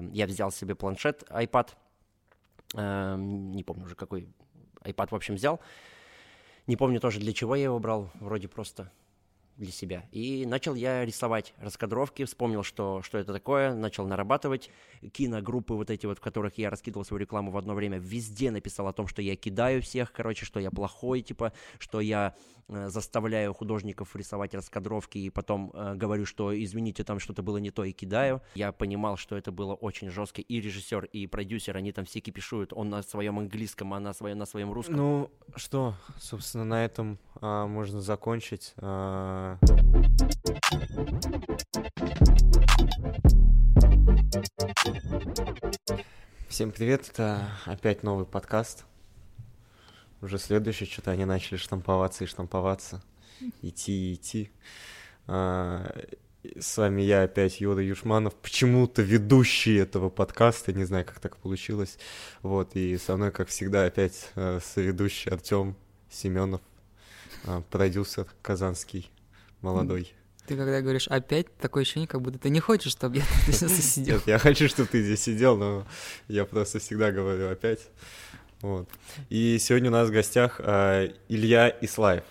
[0.00, 1.70] э, я взял себе планшет, iPad,
[2.74, 4.28] э, не помню уже какой
[4.82, 5.60] iPad, в общем, взял.
[6.66, 8.90] Не помню тоже, для чего я его брал, вроде просто
[9.58, 10.04] для себя.
[10.12, 14.70] И начал я рисовать раскадровки, вспомнил, что, что это такое, начал нарабатывать.
[15.12, 18.86] Киногруппы вот эти вот, в которых я раскидывал свою рекламу в одно время, везде написал
[18.86, 22.34] о том, что я кидаю всех, короче, что я плохой, типа, что я
[22.68, 27.70] э, заставляю художников рисовать раскадровки и потом э, говорю, что извините, там что-то было не
[27.70, 28.40] то и кидаю.
[28.54, 30.40] Я понимал, что это было очень жестко.
[30.40, 32.72] И режиссер, и продюсер, они там все кипишуют.
[32.72, 34.96] Он на своем английском, а на своем, на своем русском.
[34.96, 38.74] Ну, что, собственно, на этом а, можно закончить.
[38.78, 39.58] А...
[46.48, 48.84] Всем привет, это опять новый подкаст.
[50.20, 53.02] Уже следующий, что-то они начали штамповаться и штамповаться,
[53.62, 54.50] идти и идти.
[55.28, 55.94] А,
[56.58, 61.98] с вами я опять, Юра Юшманов, почему-то ведущий этого подкаста, не знаю, как так получилось.
[62.42, 65.76] Вот, и со мной, как всегда, опять э, соведущий Артем
[66.10, 66.60] Семенов.
[67.44, 69.10] А, продюсер казанский,
[69.60, 70.12] молодой.
[70.46, 73.92] Ты когда говоришь опять, такое ощущение, как будто ты не хочешь, чтобы я тут здесь
[73.92, 74.16] сидел.
[74.16, 75.86] Нет, я хочу, чтобы ты здесь сидел, но
[76.26, 77.88] я просто всегда говорю опять.
[78.60, 78.88] Вот.
[79.28, 82.24] И сегодня у нас в гостях а, Илья Ислаев.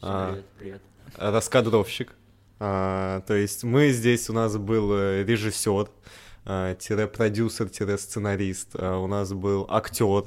[0.00, 0.82] А, привет, привет.
[1.16, 2.12] Раскадровщик.
[2.60, 5.88] А, то есть мы здесь, у нас был э, режиссер,
[6.78, 10.24] тире продюсер, тире сценарист, а, у нас был актер,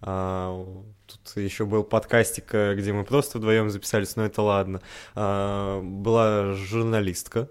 [0.00, 0.64] а,
[1.08, 4.80] тут еще был подкастик, э, где мы просто вдвоем записались, но это ладно.
[5.14, 7.48] А, была журналистка,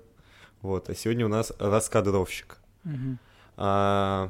[0.62, 2.58] вот, а сегодня у нас раскадровщик.
[2.84, 3.20] Мгм.
[3.58, 4.30] А,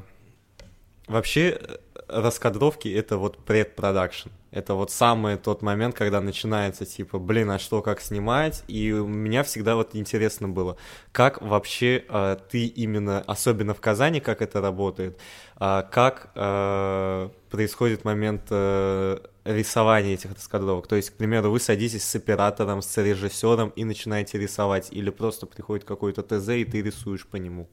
[1.06, 1.76] вообще, э,
[2.08, 4.30] раскадровки— это вот предпродакшн.
[4.50, 8.64] Это вот самый тот момент, когда начинается, типа, блин, а что, как снимать?
[8.66, 10.78] И у меня всегда вот интересно было,
[11.12, 15.18] как вообще э, ты именно, особенно в Казани, как это работает,
[15.56, 20.86] а как э, происходит момент э, рисования этих раскадровок?
[20.86, 25.44] То есть, к примеру, вы садитесь с оператором, с режиссером и начинаете рисовать, или просто
[25.44, 27.68] приходит какой-то ТЗ, и ты рисуешь по нему?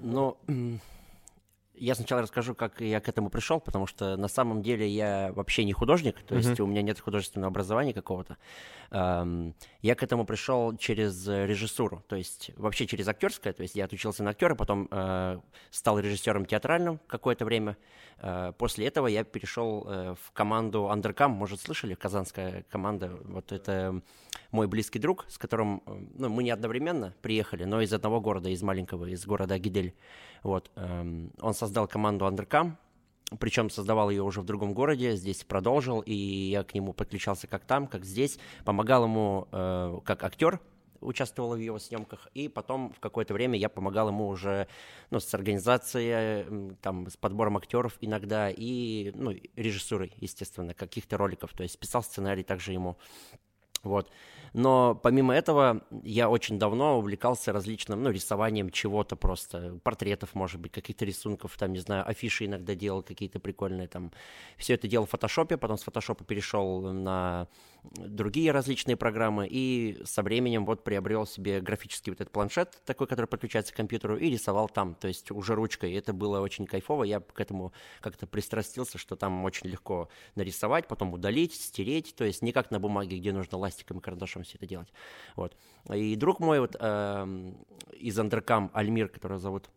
[0.00, 0.80] Ну, м,
[1.74, 5.64] я сначала расскажу, как я к этому пришел, потому что на самом деле я вообще
[5.64, 8.36] не художник, то есть у меня нет художественного образования какого-то.
[8.90, 13.86] Эм, Я к этому пришел через режиссуру, то есть вообще через актерское, то есть я
[13.86, 15.40] отучился на актера, потом э,
[15.70, 17.76] стал режиссером театральным какое-то время.
[18.18, 24.02] Э, После этого я перешел э, в команду Undercam, может, слышали, казанская команда, вот это
[24.52, 28.48] мой близкий друг, с которым, э, ну, мы не одновременно приехали, но из одного города,
[28.48, 29.94] из маленького, из города Агидель.
[30.42, 32.76] Вот, эм, он создал команду Undercam,
[33.38, 37.64] причем создавал ее уже в другом городе, здесь продолжил, и я к нему подключался как
[37.64, 40.60] там, как здесь, помогал ему э, как актер,
[41.00, 44.68] участвовал в его съемках, и потом в какое-то время я помогал ему уже
[45.10, 51.62] ну, с организацией, там, с подбором актеров иногда, и ну, режиссурой, естественно, каких-то роликов, то
[51.62, 52.98] есть писал сценарий также ему.
[53.82, 54.10] Вот.
[54.52, 60.72] Но помимо этого, я очень давно увлекался различным, ну, рисованием чего-то просто, портретов, может быть,
[60.72, 64.12] каких-то рисунков, там, не знаю, афиши иногда делал какие-то прикольные, там.
[64.58, 67.48] Все это делал в фотошопе, потом с фотошопа перешел на
[67.82, 73.26] другие различные программы, и со временем вот приобрел себе графический вот этот планшет, такой, который
[73.26, 75.92] подключается к компьютеру, и рисовал там, то есть уже ручкой.
[75.94, 81.12] Это было очень кайфово, я к этому как-то пристрастился, что там очень легко нарисовать, потом
[81.12, 84.66] удалить, стереть, то есть не как на бумаге, где нужно ластиком и карандашом все это
[84.66, 84.92] делать.
[85.36, 85.56] Вот.
[85.92, 87.56] И друг мой вот эм,
[87.92, 89.68] из Андеркам, Альмир, которого зовут,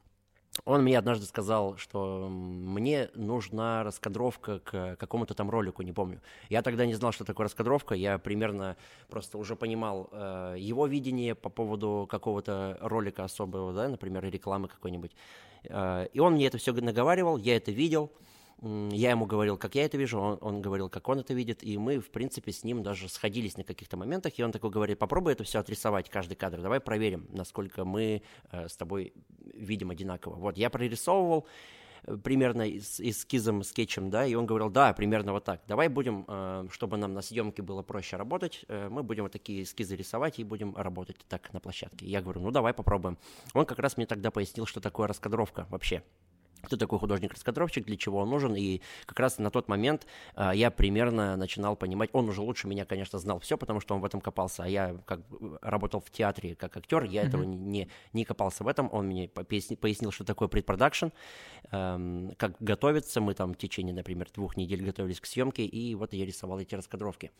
[0.63, 6.21] он мне однажды сказал, что мне нужна раскадровка к какому-то там ролику, не помню.
[6.49, 8.77] Я тогда не знал, что такое раскадровка, я примерно
[9.09, 15.11] просто уже понимал э, его видение по поводу какого-то ролика особого, да, например, рекламы какой-нибудь.
[15.65, 18.25] Э, и он мне это все наговаривал, я это видел, М,
[18.61, 21.77] Я ему говорил, как я это вижу, он, он говорил, как он это видит, и
[21.77, 25.33] мы, в принципе, с ним даже сходились на каких-то моментах, и он такой говорит, попробуй
[25.33, 28.21] это все отрисовать, каждый кадр, давай проверим, насколько мы
[28.51, 29.13] э, с тобой
[29.53, 30.35] видим одинаково.
[30.35, 31.47] Вот, я прорисовывал
[32.03, 36.23] э, примерно с эскизом, скетчем, да, и он говорил, да, примерно вот так, давай будем,
[36.25, 40.39] э, чтобы нам на съемке было проще работать, э, мы будем вот такие эскизы рисовать
[40.39, 42.05] и будем работать так на площадке.
[42.05, 43.17] Я говорю, ну давай попробуем.
[43.53, 46.03] Он как раз мне тогда пояснил, что такое раскадровка вообще
[46.65, 50.71] кто такой художник-раскадровщик, для чего он нужен, и как раз на тот момент а, я
[50.71, 54.21] примерно начинал понимать, он уже лучше меня, конечно, знал все, потому что он в этом
[54.21, 58.63] копался, а я как бы работал в театре как актер, я этого не, не копался
[58.63, 61.07] в этом, он мне поясни- пояснил, что такое предпродакшн,
[61.71, 66.13] эм, как готовиться, мы там в течение, например, двух недель готовились к съемке, и вот
[66.13, 67.31] я рисовал эти раскадровки.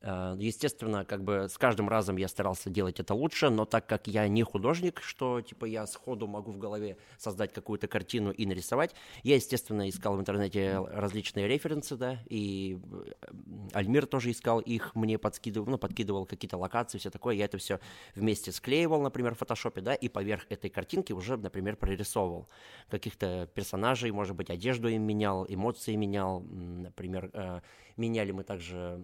[0.00, 4.06] Э, естественно, как бы с каждым разом я старался делать это лучше, но так как
[4.06, 8.94] я не художник, что типа я сходу могу в голове создать какую-то картину и нарисовать,
[9.22, 12.78] я, естественно, искал в интернете различные референсы, да, и
[13.22, 13.30] э,
[13.72, 17.80] Альмир тоже искал их, мне подкидывал, ну, подкидывал какие-то локации, все такое, я это все
[18.14, 22.48] вместе склеивал, например, в фотошопе, да, и поверх этой картинки уже, например, прорисовывал.
[22.90, 27.60] Каких-то персонажей, может быть, одежду им менял, эмоции менял, например, э,
[27.96, 29.00] меняли мы также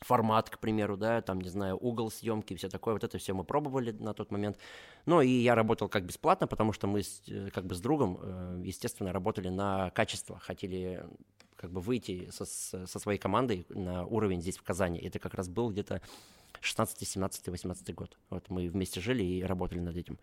[0.00, 3.44] формат, к примеру, да, там, не знаю, угол съемки все такое, вот это все мы
[3.44, 4.58] пробовали на тот момент.
[5.06, 8.18] Ну, и я работал как бесплатно, потому что мы с, э, как бы с другом,
[8.20, 11.04] э, естественно, работали на качество, хотели
[11.56, 14.98] как бы выйти со, со своей командой на уровень здесь в Казани.
[15.00, 16.02] Это как раз был где-то
[16.60, 18.16] 16, 17, 18 год.
[18.30, 20.18] Вот мы вместе жили и работали над этим.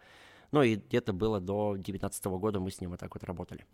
[0.52, 3.66] Ну и где-то было до 19 года мы с ним вот так вот работали.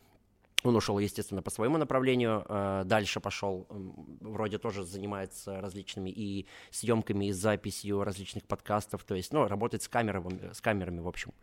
[0.64, 7.26] Он ушел, естественно, по своему направлению, э, дальше пошел, вроде тоже занимается различными и съемками,
[7.26, 11.34] и записью различных подкастов, то есть, ну, работает с камерами, с камерами, в общем.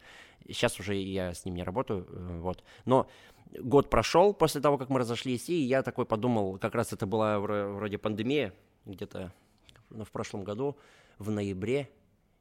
[0.46, 2.62] Сейчас уже я с ним не работаю, э, вот.
[2.84, 3.08] Но
[3.58, 7.38] год прошел после того, как мы разошлись, и я такой подумал, как раз это была
[7.38, 8.52] вроде пандемия,
[8.84, 9.32] где-то
[9.88, 10.76] ну, в прошлом году,
[11.18, 11.88] в ноябре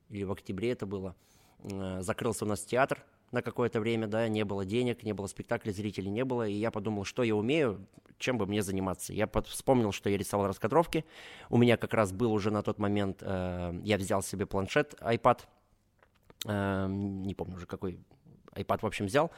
[0.09, 1.15] или в октябре это было,
[1.59, 5.73] э, закрылся у нас театр, на какое-то время, да, не было денег, не было спектаклей,
[5.73, 7.85] зрителей не было, и я подумал, что я умею,
[8.17, 9.13] чем бы мне заниматься.
[9.13, 11.05] Я под, вспомнил, что я рисовал раскадровки,
[11.49, 15.39] у меня как раз был уже на тот момент, э, я взял себе планшет, iPad,
[16.45, 17.99] э, не помню уже какой
[18.53, 19.31] iPad, в общем, взял,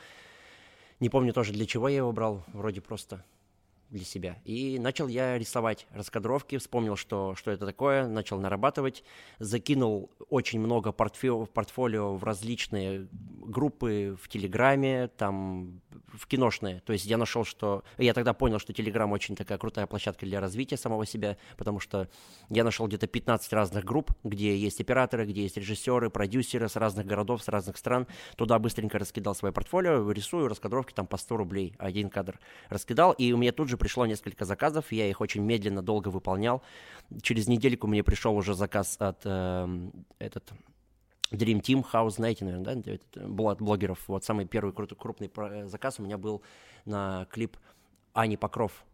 [0.99, 3.23] не помню тоже для чего я его брал, вроде просто
[3.89, 4.37] для себя.
[4.43, 9.03] И начал я рисовать раскадровки, вспомнил, что, что это такое, начал нарабатывать,
[9.39, 16.81] закинул очень много портфолио, портфолио в различные группы в Телеграме, там в киношные.
[16.81, 17.83] То есть я нашел, что...
[17.97, 22.09] Я тогда понял, что Телеграм очень такая крутая площадка для развития самого себя, потому что
[22.49, 27.05] я нашел где-то 15 разных групп, где есть операторы, где есть режиссеры, продюсеры с разных
[27.05, 28.07] городов, с разных стран.
[28.35, 32.39] Туда быстренько раскидал свое портфолио, рисую раскадровки там по 100 рублей один кадр.
[32.69, 36.61] Раскидал, и у меня тут же пришло несколько заказов, я их очень медленно, долго выполнял.
[37.21, 39.89] Через недельку мне пришел уже заказ от э,
[40.19, 40.51] этот
[41.31, 43.99] Dream Team House, знаете, наверное, да, от блогеров.
[44.07, 46.41] Вот самый первый крутой, крупный э, заказ у меня был
[46.85, 47.57] на клип
[48.13, 48.85] Ани Покров,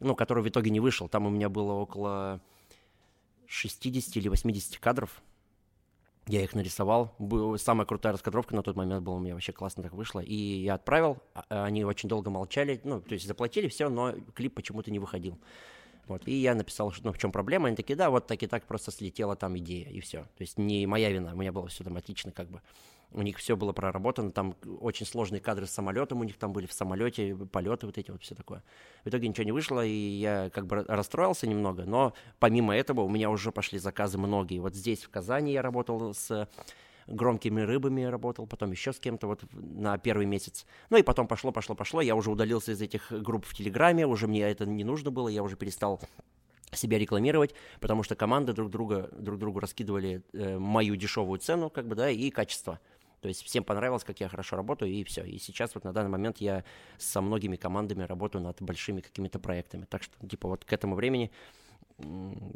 [0.00, 1.08] ну, который в итоге не вышел.
[1.08, 2.40] Там у меня было около
[3.46, 5.22] 60 или 80 кадров.
[6.28, 7.16] Я их нарисовал.
[7.58, 10.20] Самая крутая раскадровка на тот момент была, у меня вообще классно так вышло.
[10.20, 14.54] И я отправил, а, они очень долго молчали, ну, то есть заплатили все, но клип
[14.54, 15.36] почему-то не выходил.
[16.12, 16.28] Вот.
[16.28, 17.68] И я написал, что, ну, в чем проблема.
[17.68, 20.22] Они такие, да, вот так и так просто слетела там идея, и все.
[20.36, 22.60] То есть не моя вина, у меня было все там отлично, как бы.
[23.14, 26.66] У них все было проработано, там очень сложные кадры с самолетом у них там были
[26.66, 28.62] в самолете, полеты вот эти вот, все такое.
[29.04, 33.10] В итоге ничего не вышло, и я как бы расстроился немного, но помимо этого у
[33.10, 34.60] меня уже пошли заказы многие.
[34.60, 36.48] Вот здесь, в Казани, я работал с
[37.06, 40.66] громкими рыбами работал, потом еще с кем-то вот на первый месяц.
[40.90, 42.00] Ну и потом пошло, пошло, пошло.
[42.00, 45.42] Я уже удалился из этих групп в Телеграме, уже мне это не нужно было, я
[45.42, 46.00] уже перестал
[46.72, 51.86] себя рекламировать, потому что команды друг друга друг другу раскидывали э, мою дешевую цену, как
[51.86, 52.80] бы, да, и качество.
[53.22, 55.22] То есть всем понравилось, как я хорошо работаю, и все.
[55.22, 56.64] И сейчас вот на данный момент я
[56.98, 59.84] со многими командами работаю над большими какими-то проектами.
[59.88, 61.30] Так что, типа, вот к этому времени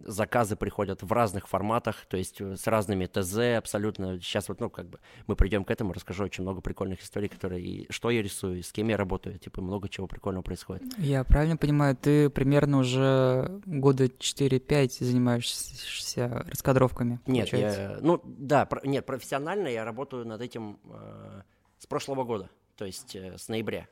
[0.05, 4.21] заказы приходят в разных форматах, то есть э, с разными ТЗ абсолютно.
[4.21, 7.63] Сейчас вот, ну, как бы мы придем к этому, расскажу очень много прикольных историй, которые,
[7.63, 10.85] и что я рисую, и с кем я работаю, типа много чего прикольного происходит.
[10.99, 17.21] Я правильно понимаю, ты примерно уже года 4-5 занимаешься раскадровками?
[17.27, 21.43] Нет, я, ну, да, про, нет, профессионально я работаю над этим э,
[21.79, 23.89] с прошлого года, то есть э, с ноября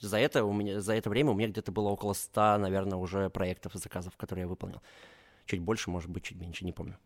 [0.00, 3.30] за это, у меня, за это время у меня где-то было около 100, наверное, уже
[3.30, 4.82] проектов и заказов, которые я выполнил.
[5.46, 6.98] Чуть больше, может быть, чуть меньше, не помню.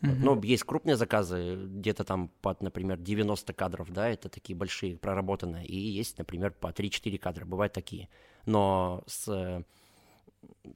[0.00, 0.16] Mm-hmm.
[0.20, 5.64] Но есть крупные заказы, где-то там под, например, 90 кадров, да, это такие большие, проработанные.
[5.64, 8.08] И есть, например, по 3-4 кадра, бывают такие.
[8.44, 9.64] Но с,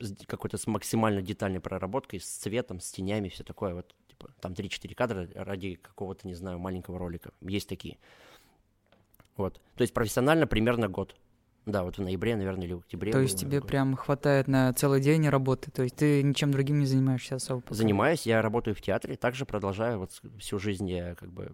[0.00, 4.52] с какой-то с максимально детальной проработкой, с цветом, с тенями, все такое, вот, типа, там
[4.52, 7.32] 3-4 кадра ради какого-то, не знаю, маленького ролика.
[7.42, 7.98] Есть такие.
[9.36, 9.60] Вот.
[9.76, 11.14] То есть профессионально примерно год.
[11.68, 13.12] Да, вот в ноябре, наверное, или в октябре.
[13.12, 15.70] То есть тебе прям хватает на целый день работы?
[15.70, 17.60] То есть ты ничем другим не занимаешься особо?
[17.60, 17.74] Пока?
[17.74, 21.52] Занимаюсь, я работаю в театре, также продолжаю, вот всю жизнь я как бы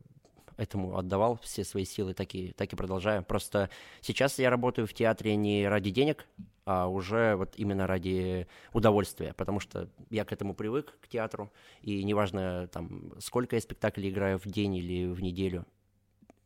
[0.56, 3.24] этому отдавал все свои силы, так и, так и продолжаю.
[3.24, 3.70] Просто
[4.02, 6.28] сейчас я работаю в театре не ради денег,
[6.64, 11.52] а уже вот именно ради удовольствия, потому что я к этому привык, к театру,
[11.82, 15.66] и неважно, там, сколько я спектаклей играю в день или в неделю,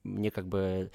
[0.04, 0.90] мне как бы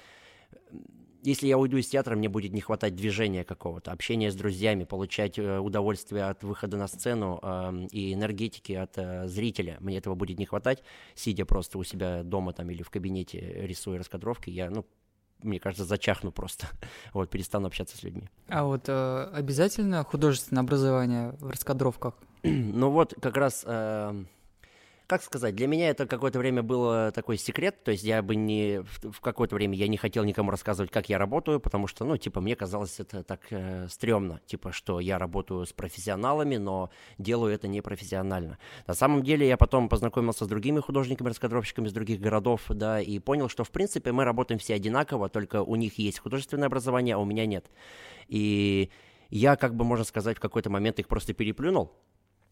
[1.24, 5.38] если я уйду из театра, мне будет не хватать движения какого-то, общения с друзьями, получать
[5.38, 9.78] э, удовольствие от выхода на сцену э, и энергетики от э, зрителя.
[9.80, 10.82] Мне этого будет не хватать,
[11.14, 14.50] сидя просто у себя дома там или в кабинете, рисуя раскадровки.
[14.50, 14.84] Я, ну,
[15.42, 16.68] мне кажется, зачахну просто.
[17.14, 18.28] вот, перестану общаться с людьми.
[18.48, 22.14] А вот э, обязательно художественное образование в раскадровках?
[22.42, 23.64] ну вот, как раз...
[23.66, 24.24] Э,
[25.06, 28.80] как сказать, для меня это какое-то время было такой секрет, то есть я бы не,
[28.80, 32.40] в, какое-то время я не хотел никому рассказывать, как я работаю, потому что, ну, типа,
[32.40, 37.68] мне казалось это так э, стрёмно, типа, что я работаю с профессионалами, но делаю это
[37.68, 38.58] непрофессионально.
[38.86, 43.50] На самом деле я потом познакомился с другими художниками-раскадровщиками из других городов, да, и понял,
[43.50, 47.26] что, в принципе, мы работаем все одинаково, только у них есть художественное образование, а у
[47.26, 47.70] меня нет.
[48.28, 48.90] И
[49.28, 51.92] я, как бы, можно сказать, в какой-то момент их просто переплюнул,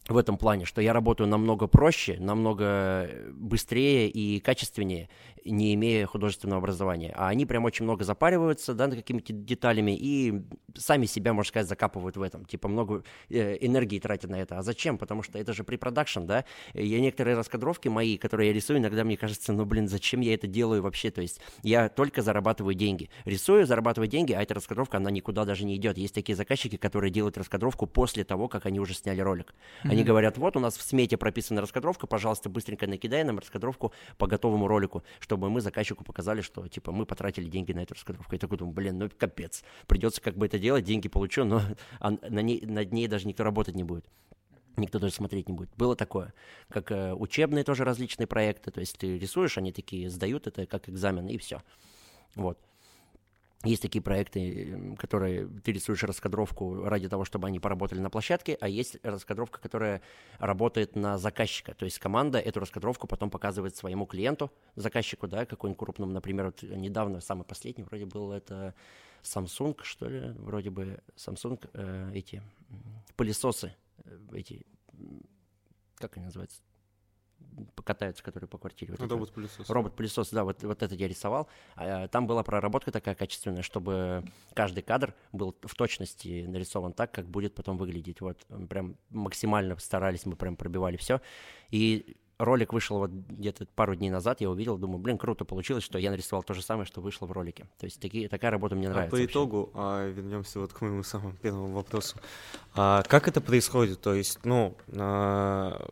[0.09, 5.09] в этом плане, что я работаю намного проще, намного быстрее и качественнее,
[5.45, 7.13] не имея художественного образования.
[7.17, 10.43] А они прям очень много запариваются, да, над какими-то деталями и
[10.77, 12.45] сами себя, можно сказать, закапывают в этом.
[12.45, 14.59] Типа много э, энергии тратят на это.
[14.59, 14.99] А зачем?
[14.99, 16.45] Потому что это же препродакшн, да.
[16.75, 20.47] Я некоторые раскадровки мои, которые я рисую, иногда мне кажется, ну, блин, зачем я это
[20.47, 21.11] делаю вообще?
[21.11, 23.11] То есть я только зарабатываю деньги.
[23.25, 25.99] Рисую, зарабатываю деньги, а эта раскадровка, она никуда даже не идет.
[25.99, 29.55] Есть такие заказчики, которые делают раскадровку после того, как они уже сняли ролик.
[29.93, 34.27] Они говорят, вот у нас в смете прописана раскадровка, пожалуйста, быстренько накидай нам раскадровку по
[34.27, 38.33] готовому ролику, чтобы мы заказчику показали, что, типа, мы потратили деньги на эту раскадровку.
[38.35, 41.63] Я такой думаю, блин, ну капец, придется как бы это делать, деньги получу, но
[42.01, 44.07] на ней, над ней даже никто работать не будет.
[44.77, 45.71] Никто даже смотреть не будет.
[45.77, 46.33] Было такое.
[46.71, 48.71] Как э, учебные тоже различные проекты.
[48.71, 51.63] То есть ты рисуешь, они такие сдают это как экзамен, и все.
[52.35, 52.59] Вот.
[53.65, 58.69] Есть такие проекты, которые ты рисуешь раскадровку ради того, чтобы они поработали на площадке, а
[58.69, 60.03] есть раскадровка, которая
[60.39, 61.75] работает на заказчика.
[61.75, 66.63] То есть команда эту раскадровку потом показывает своему клиенту, заказчику, да, какой-нибудь крупному, например, вот
[66.63, 68.75] недавно, самый последний вроде был это
[69.23, 72.43] Samsung, что ли, вроде бы Samsung, э, эти
[73.17, 74.67] пылесосы, э, эти,
[75.97, 76.61] как они называются,
[77.85, 78.95] катаются, которые по квартире.
[78.99, 79.69] Вот робот-пылесос.
[79.69, 81.49] Робот-пылесос, да, вот, вот этот я рисовал.
[81.77, 87.27] А, там была проработка такая качественная, чтобы каждый кадр был в точности нарисован так, как
[87.27, 88.21] будет потом выглядеть.
[88.21, 91.21] Вот прям максимально старались, мы прям пробивали все.
[91.71, 95.99] И ролик вышел вот где-то пару дней назад, я увидел, думаю, блин, круто получилось, что
[95.99, 97.67] я нарисовал то же самое, что вышло в ролике.
[97.79, 99.17] То есть такие, такая работа мне нравится.
[99.17, 102.19] А по итогу, а, вернемся вот к моему самому первому вопросу.
[102.75, 104.01] А, как это происходит?
[104.01, 105.89] То есть, ну, а,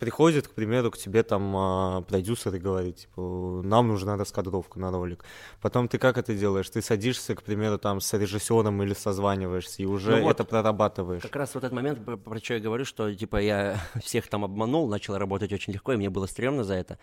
[0.00, 4.90] приходит, к примеру, к тебе там а, продюсер и говорит, типа, нам нужна раскадровка на
[4.90, 5.24] ролик.
[5.60, 6.68] Потом ты как это делаешь?
[6.70, 11.22] Ты садишься, к примеру, там с режиссером или созваниваешься и уже ну вот, это прорабатываешь.
[11.22, 14.88] Как раз вот этот момент, про что я говорю, что типа я всех там обманул,
[14.88, 16.98] начал работать очень легко, и мне было стрёмно за это.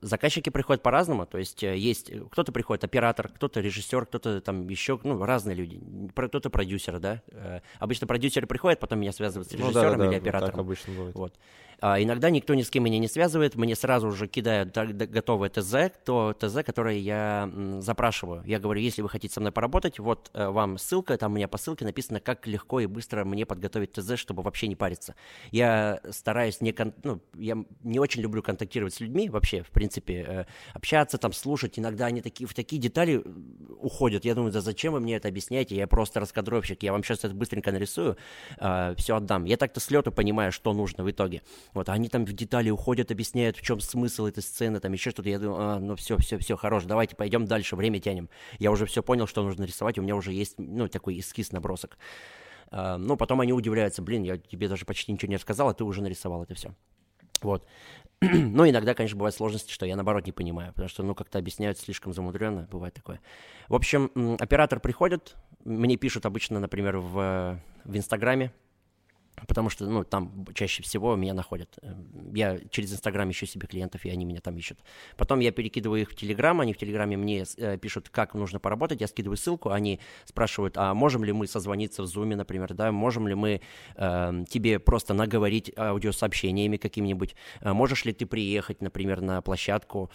[0.00, 4.98] Заказчики приходят по-разному, то есть э, есть кто-то приходит оператор, кто-то режиссер, кто-то там еще,
[5.04, 5.80] ну, разные люди,
[6.14, 7.22] кто-то продюсер, да.
[7.28, 10.52] Э, обычно продюсеры приходят, потом меня связывают с режиссером ну, да, да, или оператором.
[10.52, 11.14] Так обычно бывает.
[11.14, 11.34] Вот.
[11.82, 15.90] А иногда никто ни с кем меня не связывает, мне сразу же кидают готовое ТЗ,
[16.04, 18.44] то ТЗ, которое я запрашиваю.
[18.46, 21.48] Я говорю, если вы хотите со мной поработать, вот э, вам ссылка, там у меня
[21.48, 25.16] по ссылке написано, как легко и быстро мне подготовить ТЗ, чтобы вообще не париться.
[25.50, 26.94] Я стараюсь не, кон...
[27.02, 31.80] ну, я не очень люблю контактировать с людьми вообще, в принципе, э, общаться, там, слушать.
[31.80, 33.24] Иногда они такие, в такие детали
[33.80, 34.24] уходят.
[34.24, 35.74] Я думаю, да зачем вы мне это объясняете?
[35.74, 38.16] Я просто раскадровщик, я вам сейчас это быстренько нарисую,
[38.60, 39.46] э, все отдам.
[39.46, 41.42] Я так-то с лету понимаю, что нужно в итоге.
[41.74, 45.28] Вот, они там в детали уходят, объясняют, в чем смысл этой сцены, там еще что-то.
[45.28, 48.28] Я думаю, а, ну все, все, все, хорош, давайте пойдем дальше, время тянем.
[48.58, 51.96] Я уже все понял, что нужно рисовать, у меня уже есть, ну, такой эскиз, набросок.
[52.70, 55.84] А, ну, потом они удивляются, блин, я тебе даже почти ничего не рассказал, а ты
[55.84, 56.74] уже нарисовал это все.
[57.40, 57.66] Вот.
[58.20, 61.78] Но иногда, конечно, бывают сложности, что я наоборот не понимаю, потому что, ну, как-то объясняют
[61.78, 63.20] слишком замудренно, бывает такое.
[63.68, 68.52] В общем, оператор приходит, мне пишут обычно, например, в, в Инстаграме,
[69.46, 71.78] Потому что, ну, там чаще всего меня находят.
[71.82, 74.78] Эм, я через Инстаграм ищу себе клиентов, и они меня там ищут.
[75.16, 79.00] Потом я перекидываю их в Телеграм, они в Телеграме мне э, пишут, как нужно поработать,
[79.00, 83.26] я скидываю ссылку, они спрашивают, а можем ли мы созвониться в Зуме, например, да, можем
[83.26, 83.60] ли мы
[83.96, 90.10] э, тебе просто наговорить аудиосообщениями какими-нибудь, э, можешь ли ты приехать, например, на площадку.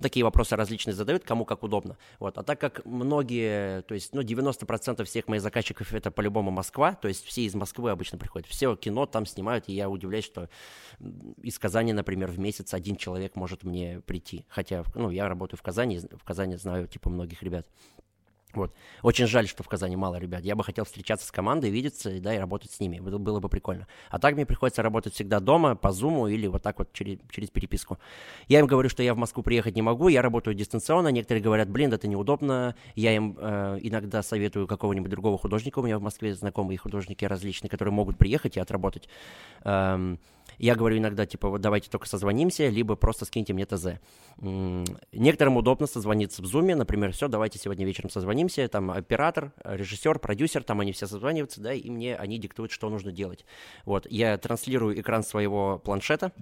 [0.00, 1.96] Такие вопросы различные задают, кому как удобно.
[2.18, 2.38] Вот.
[2.38, 7.08] А так как многие, то есть, ну, 90% всех моих заказчиков это по-любому Москва, то
[7.08, 8.48] есть все из Москвы обычно приходят.
[8.48, 10.48] Все кино там снимают, и я удивляюсь, что
[11.42, 14.44] из Казани, например, в месяц один человек может мне прийти.
[14.48, 17.66] Хотя, ну, я работаю в Казани, в Казани знаю, типа, многих ребят.
[18.56, 18.74] Вот.
[19.02, 20.42] Очень жаль, что в Казани мало ребят.
[20.42, 22.96] Я бы хотел встречаться с командой, видеться, да, и работать с ними.
[23.06, 23.86] Это было бы прикольно.
[24.10, 27.50] А так мне приходится работать всегда дома, по зуму или вот так вот через, через
[27.50, 27.98] переписку.
[28.48, 31.08] Я им говорю, что я в Москву приехать не могу, я работаю дистанционно.
[31.08, 32.74] Некоторые говорят, блин, это неудобно.
[32.94, 35.80] Я им э, иногда советую какого-нибудь другого художника.
[35.80, 39.08] У меня в Москве знакомые художники различные, которые могут приехать и отработать.
[39.64, 40.18] Эм,
[40.58, 43.98] я говорю иногда, типа, вот давайте только созвонимся, либо просто скиньте мне ТЗ.
[45.12, 50.62] Некоторым удобно созвониться в Зуме, например, все, давайте сегодня вечером созвонимся, там оператор, режиссер, продюсер,
[50.62, 53.44] там они все созваниваются, да, и мне они диктуют, что нужно делать.
[53.84, 56.32] Вот, я транслирую экран своего планшета,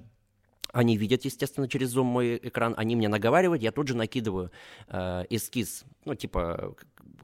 [0.72, 4.50] они видят, естественно, через Zoom мой экран, они мне наговаривают, я тут же накидываю
[4.88, 6.74] э, эскиз, ну, типа,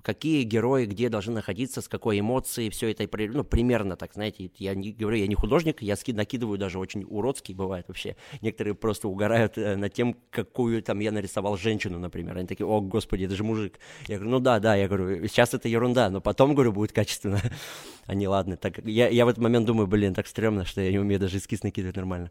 [0.03, 4.75] какие герои где должны находиться, с какой эмоцией, все это, ну, примерно так, знаете, я
[4.75, 8.17] не говорю, я не художник, я ски накидываю даже очень уродский, бывает вообще.
[8.41, 12.37] Некоторые просто угорают э, над тем, какую там я нарисовал женщину, например.
[12.37, 13.79] Они такие, о, господи, это же мужик.
[14.09, 17.41] Я говорю, ну да, да, я говорю, сейчас это ерунда, но потом, говорю, будет качественно.
[18.07, 20.99] Они, ладно, так, я, я в этот момент думаю, блин, так стрёмно, что я не
[20.99, 22.31] умею даже эскиз накидывать нормально.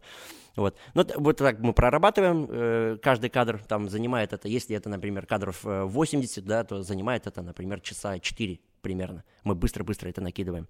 [0.55, 0.75] Вот.
[0.93, 5.59] Ну, вот так мы прорабатываем, э, каждый кадр там занимает это, если это, например, кадров
[5.63, 9.23] 80, э, да, то занимает это, например, часа 4 примерно.
[9.43, 10.67] Мы быстро-быстро это накидываем.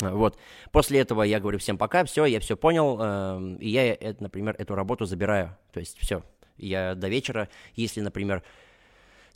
[0.00, 0.38] Э, вот.
[0.72, 4.74] После этого я говорю всем пока, все, я все понял, э, и я, например, эту
[4.74, 5.56] работу забираю.
[5.72, 6.22] То есть все,
[6.56, 8.42] я до вечера, если, например,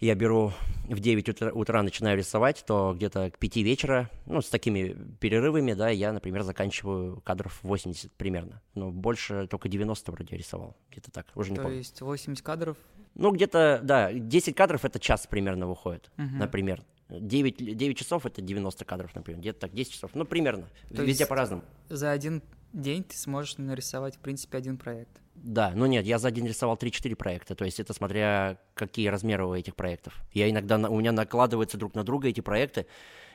[0.01, 0.53] я беру
[0.89, 5.75] в 9 утра, утра начинаю рисовать, то где-то к 5 вечера, ну, с такими перерывами,
[5.75, 8.63] да, я, например, заканчиваю кадров 80 примерно.
[8.75, 11.77] Но больше только 90 вроде рисовал, где-то так, уже не то помню.
[11.77, 12.79] То есть 80 кадров?
[13.15, 16.39] Ну, где-то, да, 10 кадров это час примерно выходит, uh-huh.
[16.39, 16.83] например.
[17.09, 21.27] 9, 9 часов это 90 кадров, например, где-то так, 10 часов, ну, примерно, то везде
[21.27, 21.63] по-разному.
[21.89, 22.41] За один
[22.73, 25.21] день ты сможешь нарисовать, в принципе, один проект.
[25.35, 29.47] Да, ну нет, я за день рисовал 3-4 проекта, то есть это смотря какие размеры
[29.47, 30.21] у этих проектов.
[30.33, 32.87] Я иногда, у меня накладываются друг на друга эти проекты,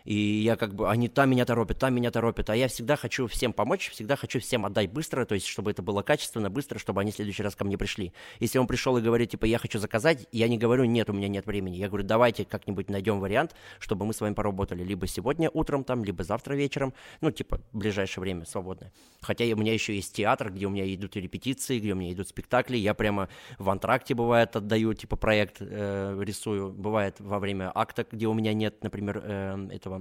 [0.05, 3.27] и я как бы, они там меня торопят, там меня торопят, а я всегда хочу
[3.27, 7.01] всем помочь, всегда хочу всем отдать быстро, то есть чтобы это было качественно, быстро, чтобы
[7.01, 8.13] они в следующий раз ко мне пришли.
[8.39, 11.27] Если он пришел и говорит, типа, я хочу заказать, я не говорю, нет, у меня
[11.27, 11.77] нет времени.
[11.77, 16.03] Я говорю, давайте как-нибудь найдем вариант, чтобы мы с вами поработали либо сегодня утром там,
[16.03, 18.93] либо завтра вечером, ну, типа, в ближайшее время свободное.
[19.21, 22.29] Хотя у меня еще есть театр, где у меня идут репетиции, где у меня идут
[22.29, 28.05] спектакли, я прямо в антракте, бывает, отдаю, типа, проект э, рисую, бывает во время акта,
[28.09, 29.94] где у меня нет, например, э, этого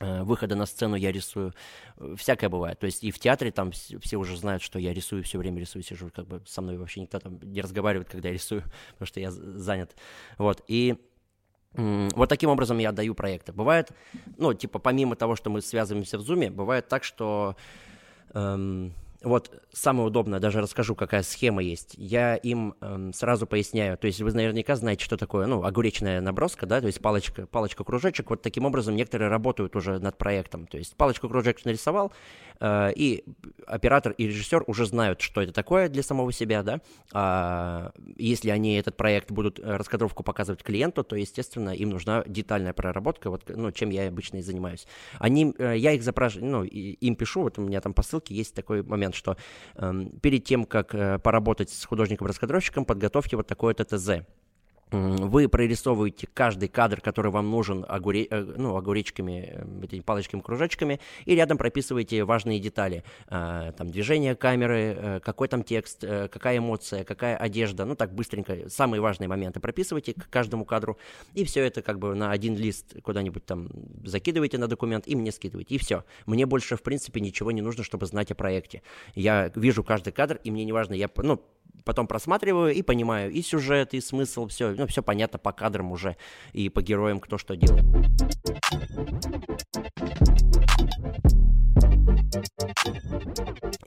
[0.00, 1.54] выхода на сцену я рисую.
[2.16, 2.78] Всякое бывает.
[2.78, 5.82] То есть и в театре там все уже знают, что я рисую, все время рисую,
[5.82, 9.20] сижу, как бы со мной вообще никто там не разговаривает, когда я рисую, потому что
[9.20, 9.94] я занят.
[10.38, 10.64] Вот.
[10.68, 10.96] И
[11.74, 13.52] вот таким образом я отдаю проекты.
[13.52, 13.90] Бывает,
[14.38, 17.54] ну, типа, помимо того, что мы связываемся в Zoom, бывает так, что
[18.34, 21.94] эм, вот самое удобное, даже расскажу, какая схема есть.
[21.96, 23.98] Я им эм, сразу поясняю.
[23.98, 28.30] То есть вы наверняка знаете, что такое, ну, огуречная наброска, да, то есть палочка, палочка-кружочек.
[28.30, 30.66] Вот таким образом некоторые работают уже над проектом.
[30.66, 32.12] То есть палочку-кружочек нарисовал,
[32.60, 33.24] э, и
[33.66, 36.80] оператор и режиссер уже знают, что это такое для самого себя, да.
[37.12, 42.72] А если они этот проект будут э, раскадровку показывать клиенту, то, естественно, им нужна детальная
[42.72, 44.86] проработка, вот, ну, чем я обычно и занимаюсь.
[45.18, 48.54] Они, э, я их запрашиваю, ну, им пишу, вот у меня там по ссылке есть
[48.54, 49.36] такой момент, момент, что
[49.76, 54.26] э, перед тем, как э, поработать с художником-раскадровщиком, подготовьте вот такое-то ТЗ
[54.90, 58.26] вы прорисовываете каждый кадр, который вам нужен огуре...
[58.30, 63.04] Э, ну, огуречками, э, этими палочками-кружочками, и рядом прописываете важные детали.
[63.28, 67.84] Э, там движение камеры, какой там текст, какая эмоция, какая одежда.
[67.84, 70.98] Ну, так быстренько, самые важные моменты прописывайте к каждому кадру.
[71.34, 73.68] И все это как бы на один лист куда-нибудь там
[74.04, 75.74] закидываете на документ и мне скидываете.
[75.74, 76.04] И все.
[76.26, 78.82] Мне больше, в принципе, ничего не нужно, чтобы знать о проекте.
[79.14, 81.42] Я вижу каждый кадр, и мне не важно, я, ну,
[81.84, 86.16] потом просматриваю и понимаю и сюжет, и смысл, все, ну, все понятно по кадрам уже
[86.52, 87.84] и по героям, кто что делает.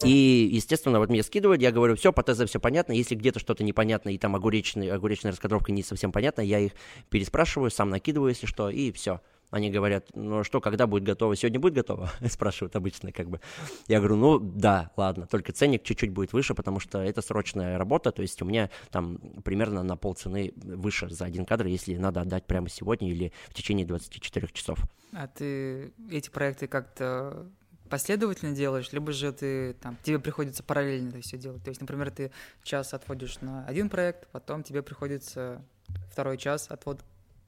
[0.04, 3.64] И, естественно, вот мне скидывают, я говорю, все, по ТЗ все понятно, если где-то что-то
[3.64, 6.74] непонятно, и там огуречный, огуречная раскадровка не совсем понятна, я их
[7.10, 9.22] переспрашиваю, сам накидываю, если что, и все.
[9.54, 11.36] Они говорят, ну а что, когда будет готово?
[11.36, 12.10] Сегодня будет готово?
[12.28, 13.40] Спрашивают обычно как бы.
[13.88, 18.12] Я говорю, ну да, ладно, только ценник чуть-чуть будет выше, потому что это срочная работа,
[18.12, 22.48] то есть у меня там примерно на полцены выше за один кадр, если надо отдать
[22.48, 24.80] прямо сегодня или в течение 24 часов.
[25.12, 27.48] А ты эти проекты как-то
[27.92, 31.64] последовательно делаешь, либо же ты там тебе приходится параллельно это все делать.
[31.64, 32.32] То есть, например, ты
[32.64, 35.62] час отводишь на один проект, потом тебе приходится
[36.10, 37.02] второй час отвод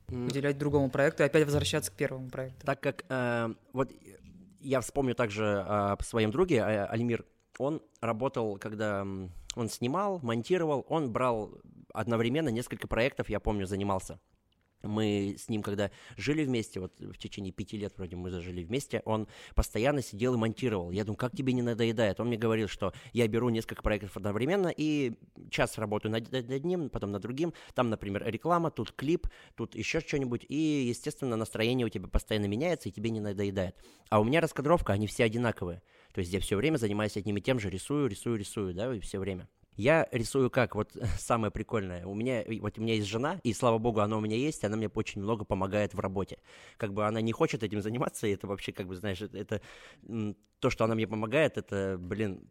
[0.09, 2.65] уделять другому проекту и опять возвращаться к первому проекту.
[2.65, 3.91] Так как э, вот
[4.59, 7.25] я вспомню также о своем друге э, Альмир.
[7.57, 9.01] Он работал, когда
[9.55, 11.51] он снимал, монтировал, он брал
[11.93, 14.19] одновременно несколько проектов, я помню, занимался.
[14.87, 19.01] Мы с ним, когда жили вместе, вот в течение пяти лет вроде мы зажили вместе,
[19.05, 20.91] он постоянно сидел и монтировал.
[20.91, 22.19] Я думаю, как тебе не надоедает?
[22.19, 25.13] Он мне говорил, что я беру несколько проектов одновременно и
[25.49, 27.53] час работаю над одним, потом над другим.
[27.73, 30.45] Там, например, реклама, тут клип, тут еще что-нибудь.
[30.47, 33.75] И, естественно, настроение у тебя постоянно меняется, и тебе не надоедает.
[34.09, 35.81] А у меня раскадровка, они все одинаковые.
[36.13, 38.99] То есть я все время занимаюсь одним и тем же, рисую, рисую, рисую, да, и
[38.99, 39.49] все время.
[39.75, 43.77] Я рисую как, вот самое прикольное, у меня, вот у меня есть жена, и слава
[43.77, 46.37] богу, она у меня есть, она мне очень много помогает в работе.
[46.77, 49.61] Как бы она не хочет этим заниматься, и это вообще, как бы, знаешь, это,
[50.59, 52.49] то, что она мне помогает, это, блин,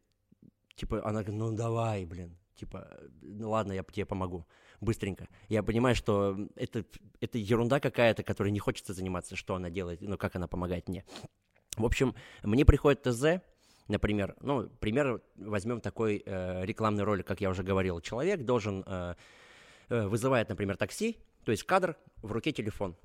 [0.77, 2.89] типа, она говорит, ну давай, блин, типа,
[3.23, 4.47] ну ладно, я тебе помогу,
[4.81, 5.29] быстренько.
[5.49, 6.85] Я понимаю, что это,
[7.21, 11.05] это ерунда какая-то, которой не хочется заниматься, что она делает, ну, как она помогает мне.
[11.77, 13.41] В общем, мне приходит ТЗ,
[13.89, 18.01] Например, ну, пример возьмем такой э, рекламный ролик, как я уже говорил.
[18.01, 19.15] Человек должен э,
[19.91, 22.97] э, вызывает, например, такси, то есть кадр в руке телефон.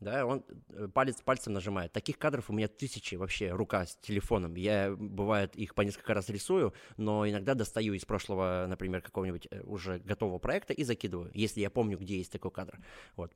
[0.00, 1.92] Да, он э, палец пальцем нажимает.
[1.92, 4.54] Таких кадров у меня тысячи вообще, рука с телефоном.
[4.54, 9.60] Я, бывает, их по несколько раз рисую, но иногда достаю из прошлого, например, какого-нибудь э,
[9.62, 12.78] уже готового проекта и закидываю, если я помню, где есть такой кадр.
[13.16, 13.32] Вот.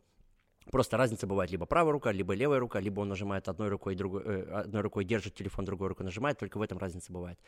[0.70, 4.22] Просто разница бывает либо правая рука, либо левая рука, либо он нажимает одной рукой, другой,
[4.24, 7.38] э, одной рукой держит телефон, другой рукой нажимает, только в этом разница бывает.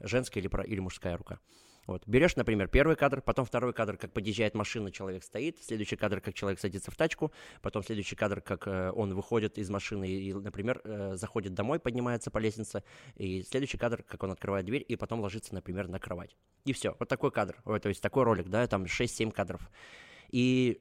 [0.00, 1.38] Женская или, или мужская рука.
[1.86, 2.02] Вот.
[2.06, 6.34] Берешь, например, первый кадр, потом второй кадр, как подъезжает машина, человек стоит, следующий кадр, как
[6.34, 10.80] человек садится в тачку, потом следующий кадр, как э, он выходит из машины и, например,
[10.84, 12.82] э, заходит домой, поднимается по лестнице,
[13.16, 16.36] и следующий кадр, как он открывает дверь и потом ложится, например, на кровать.
[16.64, 19.68] И все, вот такой кадр, то есть такой ролик, да, там 6-7 кадров.
[20.30, 20.80] И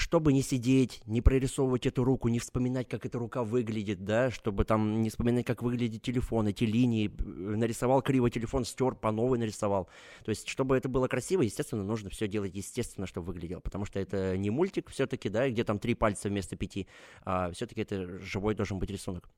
[0.00, 4.64] чтобы не сидеть, не прорисовывать эту руку, не вспоминать, как эта рука выглядит, да, чтобы
[4.64, 9.88] там не вспоминать, как выглядит телефон, эти линии, нарисовал криво телефон, стер, по новой нарисовал.
[10.24, 14.00] То есть, чтобы это было красиво, естественно, нужно все делать естественно, чтобы выглядело, потому что
[14.00, 16.86] это не мультик все-таки, да, где там три пальца вместо пяти,
[17.24, 19.28] а все-таки это живой должен быть рисунок.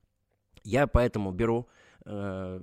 [0.63, 1.67] Я поэтому беру
[2.05, 2.61] Э,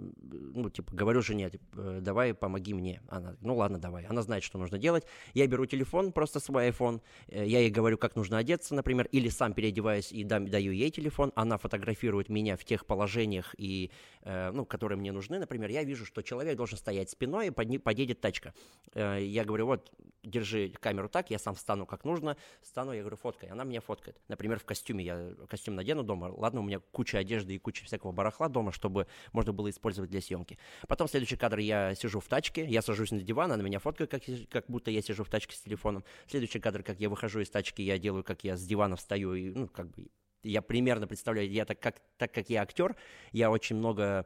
[0.55, 3.01] ну, типа, говорю жене, типа, «Э, давай помоги мне.
[3.07, 4.05] Она, ну ладно, давай.
[4.05, 5.05] Она знает, что нужно делать.
[5.33, 9.29] Я беру телефон, просто свой iPhone, э, я ей говорю, как нужно одеться, например, или
[9.29, 13.91] сам переодеваюсь и дам, даю ей телефон, она фотографирует меня в тех положениях, и,
[14.25, 18.19] ну, которые мне нужны, например, я вижу, что человек должен стоять спиной, и под, подъедет
[18.21, 18.53] тачка.
[18.95, 19.91] Я говорю, вот,
[20.23, 23.49] держи камеру так, я сам встану как нужно, стану, я говорю, фоткай.
[23.49, 24.19] Она меня фоткает.
[24.27, 28.11] Например, в костюме, я костюм надену дома, ладно, у меня куча одежды и куча всякого
[28.11, 30.57] барахла дома, чтобы можно было использовать для съемки.
[30.87, 34.23] Потом следующий кадр я сижу в тачке, я сажусь на диван, она меня фоткает, как,
[34.49, 36.03] как будто я сижу в тачке с телефоном.
[36.27, 39.49] Следующий кадр, как я выхожу из тачки, я делаю, как я с дивана встаю, и,
[39.51, 40.07] ну, как бы
[40.43, 42.95] я примерно представляю, я так как, так как я актер,
[43.31, 44.25] я очень много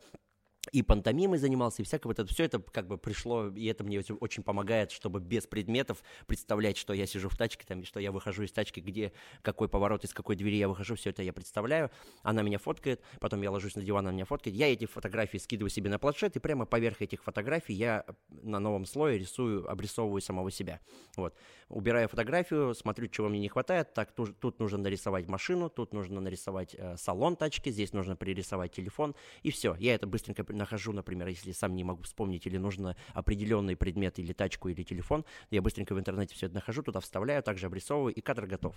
[0.72, 4.02] и пантомимой занимался, и всякое вот это все это как бы пришло, и это мне
[4.20, 8.44] очень помогает, чтобы без предметов представлять, что я сижу в тачке, там, что я выхожу
[8.44, 11.92] из тачки, где, какой поворот, из какой двери я выхожу, все это я представляю.
[12.22, 14.56] Она меня фоткает, потом я ложусь на диван, она меня фоткает.
[14.56, 18.86] Я эти фотографии скидываю себе на планшет, и прямо поверх этих фотографий я на новом
[18.86, 20.80] слое рисую, обрисовываю самого себя.
[21.18, 21.36] Вот.
[21.68, 23.94] Убираю фотографию, смотрю, чего мне не хватает.
[23.94, 28.72] Так, тут, тут нужно нарисовать машину, тут нужно нарисовать э, салон тачки, здесь нужно пририсовать
[28.72, 29.76] телефон, и все.
[29.76, 34.34] Я это быстренько нахожу, например, если сам не могу вспомнить, или нужно определенный предмет, или
[34.34, 38.22] тачку, или телефон, я быстренько в интернете все это нахожу, туда вставляю, также обрисовываю, и
[38.22, 38.76] кадр готов.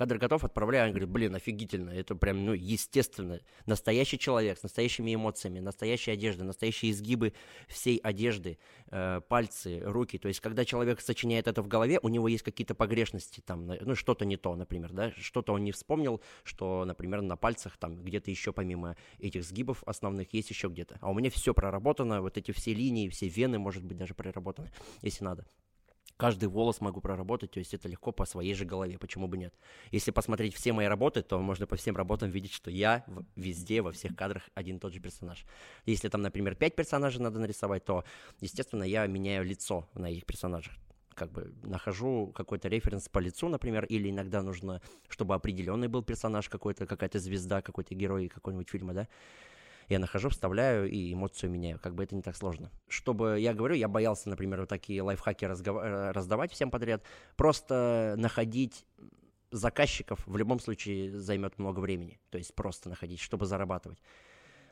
[0.00, 5.14] Кадр готов, отправляю, он говорит, блин, офигительно, это прям, ну, естественно, настоящий человек с настоящими
[5.14, 7.34] эмоциями, настоящая одежда, настоящие изгибы
[7.68, 8.56] всей одежды,
[8.90, 12.74] э, пальцы, руки, то есть, когда человек сочиняет это в голове, у него есть какие-то
[12.74, 17.36] погрешности, там, ну, что-то не то, например, да, что-то он не вспомнил, что, например, на
[17.36, 21.52] пальцах, там, где-то еще помимо этих сгибов основных есть еще где-то, а у меня все
[21.52, 25.44] проработано, вот эти все линии, все вены, может быть, даже проработаны, если надо
[26.20, 29.54] каждый волос могу проработать, то есть это легко по своей же голове, почему бы нет.
[29.90, 33.06] Если посмотреть все мои работы, то можно по всем работам видеть, что я
[33.36, 35.46] везде, во всех кадрах один и тот же персонаж.
[35.86, 38.04] Если там, например, пять персонажей надо нарисовать, то,
[38.40, 40.74] естественно, я меняю лицо на этих персонажах
[41.14, 46.48] как бы нахожу какой-то референс по лицу, например, или иногда нужно, чтобы определенный был персонаж
[46.48, 49.08] какой-то, какая-то звезда, какой-то герой какого-нибудь фильма, да,
[49.90, 51.78] я нахожу, вставляю и эмоцию меняю.
[51.80, 52.70] Как бы это не так сложно.
[52.88, 55.44] Чтобы, я говорю, я боялся, например, вот такие лайфхаки.
[55.44, 57.02] Э, раздавать всем подряд.
[57.36, 58.86] Просто находить
[59.50, 62.20] заказчиков в любом случае займет много времени.
[62.30, 64.00] То есть просто находить, чтобы зарабатывать.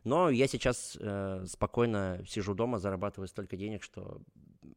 [0.05, 4.23] Но я сейчас э, спокойно сижу дома, зарабатываю столько денег, что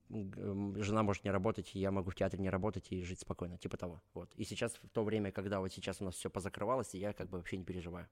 [0.10, 4.01] жена может не работать, я могу в театре не работать и жить спокойно, типа того.
[4.13, 4.34] Вот.
[4.36, 7.38] И сейчас в то время, когда вот сейчас у нас все позакрывалось, я как бы
[7.38, 8.08] вообще не переживаю.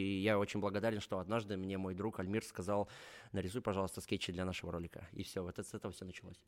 [0.00, 2.88] И я очень благодарен, что однажды мне мой друг Альмир сказал,
[3.32, 5.06] нарисуй, пожалуйста, скетчи для нашего ролика.
[5.12, 6.40] И все, вот с этого все началось.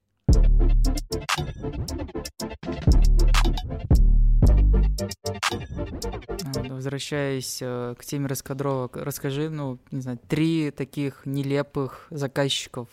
[6.57, 12.89] А, возвращаясь э, к теме раскадровок, расскажи, ну, не знаю, три таких нелепых заказчиков,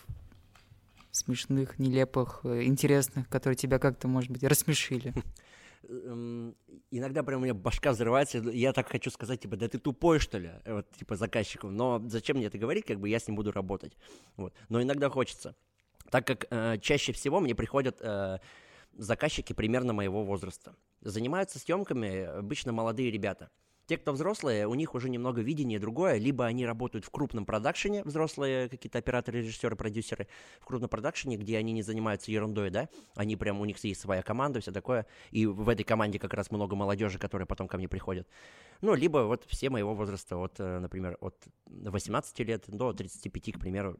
[1.10, 5.14] смешных, нелепых, э, интересных, которые тебя как-то, может быть, рассмешили.
[5.88, 6.54] Эм,
[6.90, 10.38] иногда прям у меня башка взрывается, я так хочу сказать, типа, да ты тупой, что
[10.38, 13.50] ли, вот, типа, заказчику, но зачем мне это говорить, как бы я с ним буду
[13.50, 13.96] работать,
[14.36, 15.56] вот, но иногда хочется,
[16.10, 18.38] так как э, чаще всего мне приходят э,
[18.92, 23.50] заказчики примерно моего возраста, занимаются съемками обычно молодые ребята,
[23.86, 28.02] те, кто взрослые, у них уже немного видение другое, либо они работают в крупном продакшене,
[28.04, 30.28] взрослые какие-то операторы, режиссеры, продюсеры,
[30.60, 34.22] в крупном продакшене, где они не занимаются ерундой, да, они прям, у них есть своя
[34.22, 37.88] команда, все такое, и в этой команде как раз много молодежи, которая потом ко мне
[37.88, 38.28] приходит.
[38.80, 43.60] Ну, либо вот все моего возраста, от, э, например, от 18 лет до 35, к
[43.60, 43.98] примеру,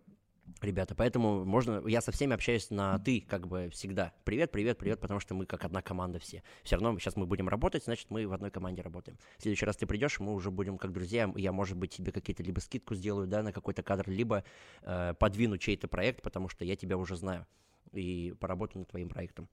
[0.61, 0.95] ребята.
[0.95, 4.13] Поэтому можно, я со всеми общаюсь на ты, как бы всегда.
[4.25, 6.43] Привет, привет, привет, потому что мы как одна команда все.
[6.63, 9.19] Все равно сейчас мы будем работать, значит, мы в одной команде работаем.
[9.39, 11.33] В следующий раз ты придешь, мы уже будем как друзья.
[11.37, 14.45] Я, может быть, тебе какие-то либо скидку сделаю, да, на какой-то кадр, либо
[14.83, 17.47] э, подвину чей-то проект, потому что я тебя уже знаю
[17.93, 19.49] и поработаю над твоим проектом.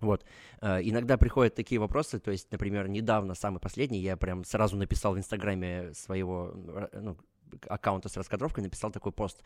[0.00, 0.24] Вот.
[0.60, 5.14] Э, иногда приходят такие вопросы, то есть, например, недавно, самый последний, я прям сразу написал
[5.14, 6.52] в Инстаграме своего
[6.92, 7.16] ну,
[7.68, 9.42] аккаунта с раскадровкой, написал такой пост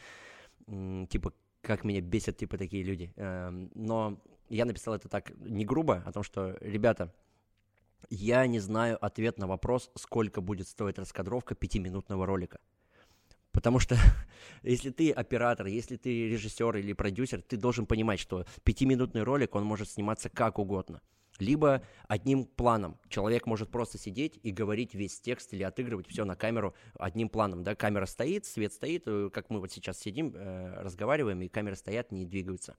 [0.67, 3.13] типа, как меня бесят, типа, такие люди.
[3.17, 7.13] Эм, но я написал это так не грубо, о том, что, ребята,
[8.11, 12.61] я не знаю ответ на вопрос, сколько будет стоить раскадровка пятиминутного ролика.
[13.53, 13.97] Потому что
[14.63, 19.65] если ты оператор, если ты режиссер или продюсер, ты должен понимать, что пятиминутный ролик, он
[19.65, 21.01] может сниматься как угодно–
[21.39, 22.99] либо одним планом.
[23.09, 27.63] Человек может просто сидеть и говорить весь текст или отыгрывать все на камеру одним планом.
[27.65, 27.75] Да?
[27.75, 32.13] Камера стоит, свет стоит, э, как мы вот сейчас сидим, э, разговариваем, и камеры стоят,
[32.13, 32.77] не двигаются.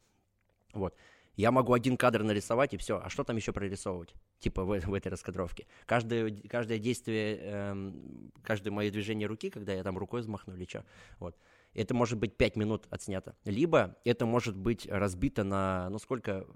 [0.74, 0.96] Вот.
[1.36, 3.02] Я могу один кадр нарисовать, и все.
[3.04, 4.14] А что там еще прорисовывать?
[4.40, 5.68] Типа в, в этой раскадровке.
[5.86, 10.86] Каждое, каждое действие, эм, каждое мое движение руки, когда я там рукой взмахну или что,
[11.20, 11.38] вот,
[11.74, 13.36] это может быть 5 минут отснято.
[13.44, 16.48] Либо это может быть разбито на, ну сколько,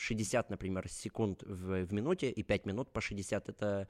[0.00, 3.88] 60, например, секунд в, в минуте и 5 минут по 60 это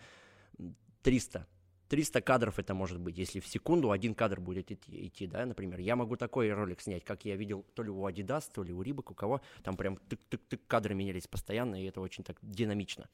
[1.03, 1.47] 300.
[1.89, 5.81] 300 кадров это может быть, если в секунду один кадр будет идти, идти, да, например.
[5.81, 8.83] Я могу такой ролик снять, как я видел то ли у Adidas, то ли у
[8.83, 13.09] Reebok, у кого, там прям тык-тык-тык кадры менялись постоянно, и это очень так динамично.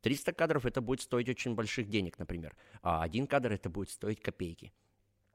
[0.00, 4.20] 300 кадров это будет стоить очень больших денег, например, а один кадр это будет стоить
[4.20, 4.72] копейки.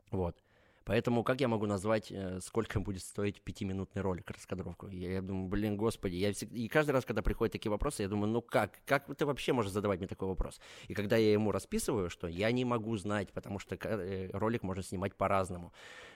[0.10, 0.42] Вот.
[0.90, 4.88] Поэтому как я могу назвать, э, сколько будет стоить пятиминутный ролик, раскадровку?
[4.88, 6.58] Я, я думаю, блин, господи, я всегда...
[6.58, 9.72] и каждый раз, когда приходят такие вопросы, я думаю, ну как, как ты вообще можешь
[9.72, 10.60] задавать мне такой вопрос?
[10.88, 14.82] И когда я ему расписываю, что я не могу знать, потому что э, ролик можно
[14.82, 15.74] снимать по-разному.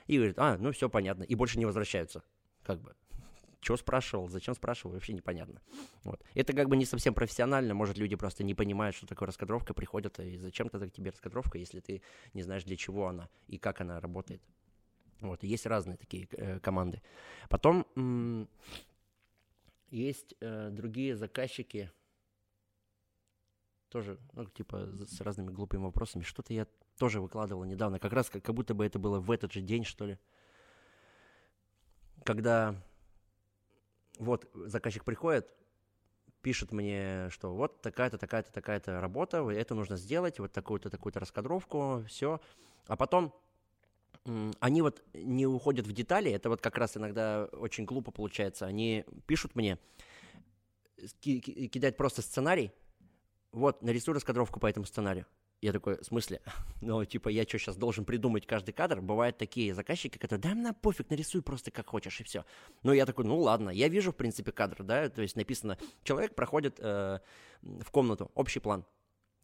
[0.08, 2.24] И говорит, а, ну все понятно, и больше не возвращаются.
[2.64, 2.96] Как бы,
[3.60, 5.60] чего спрашивал, зачем спрашивал, вообще непонятно.
[6.02, 6.20] Вот.
[6.34, 10.18] Это как бы не совсем профессионально, может, люди просто не понимают, что такое раскадровка, приходят,
[10.18, 13.80] и зачем тогда к тебе раскадровка, если ты не знаешь, для чего она и как
[13.80, 14.42] она работает.
[15.20, 17.02] Вот, есть разные такие э, команды.
[17.48, 18.48] Потом м-
[19.90, 21.90] есть э, другие заказчики,
[23.88, 26.24] тоже, ну, типа, с разными глупыми вопросами.
[26.24, 26.66] Что-то я
[26.98, 29.84] тоже выкладывал недавно, как раз как, как будто бы это было в этот же день,
[29.84, 30.18] что ли.
[32.24, 32.74] Когда
[34.18, 35.48] вот заказчик приходит,
[36.42, 42.04] пишет мне, что вот такая-то, такая-то, такая-то работа, это нужно сделать, вот такую-то, такую-то раскадровку,
[42.08, 42.40] все.
[42.86, 43.34] А потом
[44.60, 48.66] они вот не уходят в детали, это вот как раз иногда очень глупо получается.
[48.66, 49.78] Они пишут мне,
[51.20, 52.72] кидают просто сценарий,
[53.52, 55.26] вот, нарисуй раскадровку по этому сценарию.
[55.60, 56.42] Я такой, в смысле?
[56.80, 59.00] Ну, типа, я что, сейчас должен придумать каждый кадр?
[59.00, 62.44] Бывают такие заказчики, которые, да, на пофиг, нарисуй просто как хочешь, и все.
[62.82, 66.34] Ну, я такой, ну, ладно, я вижу, в принципе, кадр, да, то есть написано, человек
[66.34, 67.20] проходит э,
[67.62, 68.84] в комнату, общий план.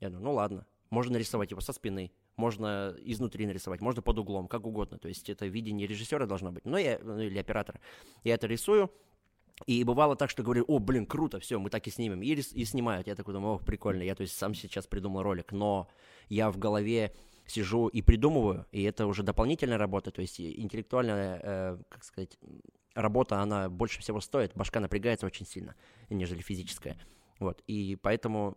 [0.01, 4.49] Я думаю, ну, ладно, можно нарисовать его со спины, можно изнутри нарисовать, можно под углом,
[4.49, 4.99] как угодно.
[4.99, 6.65] То есть это видение режиссера должно быть.
[6.65, 7.81] Но я, ну, или оператора.
[8.25, 8.91] Я это рисую,
[9.67, 12.23] и бывало так, что говорю, о, блин, круто, все, мы так и снимем.
[12.23, 13.07] И, и снимают.
[13.07, 15.53] Я такой думаю, о, прикольно, я то есть сам сейчас придумал ролик.
[15.53, 15.89] Но
[16.29, 17.15] я в голове
[17.47, 22.39] сижу и придумываю, и это уже дополнительная работа, то есть интеллектуальная, э, как сказать,
[22.95, 25.75] работа, она больше всего стоит, башка напрягается очень сильно,
[26.09, 26.97] нежели физическая.
[27.39, 28.57] Вот, и поэтому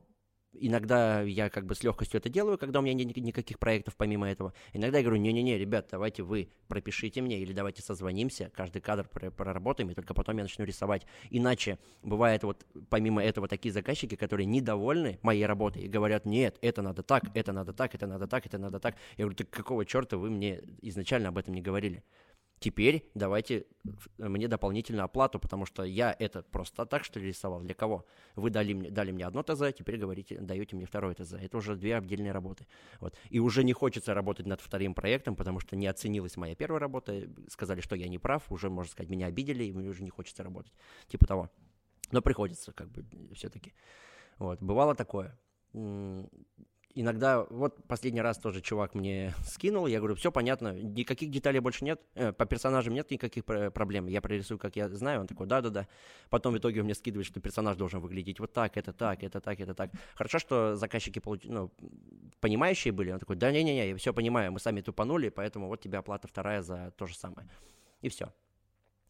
[0.54, 4.30] Иногда я как бы с легкостью это делаю, когда у меня нет никаких проектов помимо
[4.30, 4.54] этого.
[4.74, 9.89] Иногда я говорю, не-не-не, ребят, давайте вы пропишите мне или давайте созвонимся, каждый кадр проработаем,
[9.89, 11.06] и только потом я начну рисовать.
[11.32, 16.82] Иначе бывает вот помимо этого такие заказчики, которые недовольны моей работой и говорят, нет, это
[16.82, 18.96] надо так, это надо так, это надо так, это надо так.
[19.18, 22.04] Я говорю, так какого черта вы мне изначально об этом не говорили?
[22.63, 23.65] Теперь давайте
[24.17, 27.60] мне дополнительную оплату, потому что я это просто так, что ли, рисовал.
[27.60, 28.06] Для кого?
[28.36, 31.34] Вы дали мне, дали мне одно ТЗ, теперь говорите, даете мне второе ТЗ.
[31.34, 32.65] Это уже две отдельные работы.
[33.02, 33.17] Вот.
[33.30, 37.28] И уже не хочется работать над вторым проектом, потому что не оценилась моя первая работа,
[37.49, 40.41] сказали, что я не прав, уже, можно сказать, меня обидели, и мне уже не хочется
[40.41, 40.71] работать.
[41.10, 41.52] Типа того.
[42.13, 43.73] Но приходится, как бы, все-таки.
[44.38, 44.62] Вот.
[44.62, 45.38] Бывало такое
[46.95, 51.86] иногда, вот последний раз тоже чувак мне скинул, я говорю, все понятно, никаких деталей больше
[51.86, 55.88] нет, э, по персонажам нет никаких проблем, я прорисую, как я знаю, он такой, да-да-да.
[56.29, 59.41] Потом в итоге он мне скидывает, что персонаж должен выглядеть вот так, это так, это
[59.41, 59.91] так, это так.
[60.15, 61.41] Хорошо, что заказчики получ...
[61.45, 61.71] ну,
[62.39, 65.97] понимающие были, он такой, да не-не-не, я все понимаю, мы сами тупанули, поэтому вот тебе
[65.97, 67.47] оплата вторая за то же самое.
[68.01, 68.32] И все.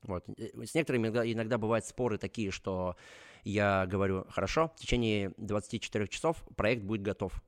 [0.03, 0.25] Вот.
[0.37, 2.95] Э, с некоторыми иногда, бывают споры такие, что
[3.43, 7.41] я говорю, хорошо, в течение 24 часов проект будет готов.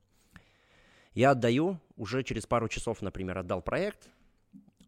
[1.16, 4.10] Я отдаю, уже через пару часов, например, отдал проект,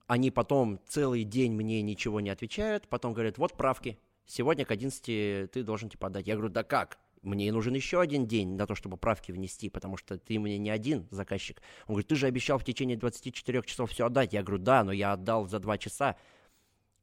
[0.07, 5.51] они потом целый день мне ничего не отвечают, потом говорят, вот правки, сегодня к 11
[5.51, 6.27] ты должен типа отдать.
[6.27, 6.99] Я говорю, да как?
[7.23, 10.69] Мне нужен еще один день на то, чтобы правки внести, потому что ты мне не
[10.69, 11.63] один заказчик.
[11.87, 14.35] Он говорит, ты же обещал в течение 24 часов все отдать.
[14.35, 16.17] Я говорю, да, но я отдал за 2 часа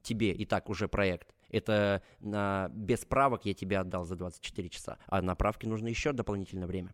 [0.03, 1.33] тебе и так уже проект.
[1.49, 6.11] Это на, без правок я тебе отдал за 24 часа, а на правки нужно еще
[6.11, 6.93] дополнительное время.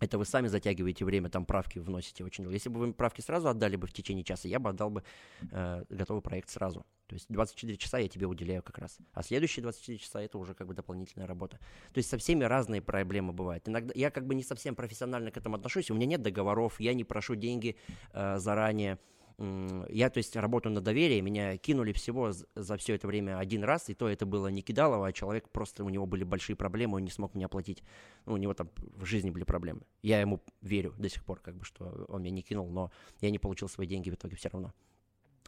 [0.00, 2.50] Это вы сами затягиваете время, там правки вносите очень.
[2.50, 5.02] Если бы вы правки сразу отдали бы в течение часа, я бы отдал бы
[5.50, 6.84] э, готовый проект сразу.
[7.06, 8.98] То есть 24 часа я тебе уделяю как раз.
[9.12, 11.58] А следующие 24 часа это уже как бы дополнительная работа.
[11.92, 13.68] То есть со всеми разные проблемы бывают.
[13.68, 15.90] Иногда я как бы не совсем профессионально к этому отношусь.
[15.90, 17.76] У меня нет договоров, я не прошу деньги
[18.12, 18.98] э, заранее.
[19.38, 23.90] Я, то есть, работаю на доверие, меня кинули всего за все это время один раз,
[23.90, 27.04] и то это было не кидалово, а человек просто, у него были большие проблемы, он
[27.04, 27.82] не смог мне оплатить.
[28.24, 29.82] Ну, у него там в жизни были проблемы.
[30.02, 33.30] Я ему верю до сих пор, как бы, что он меня не кинул, но я
[33.30, 34.72] не получил свои деньги в итоге все равно.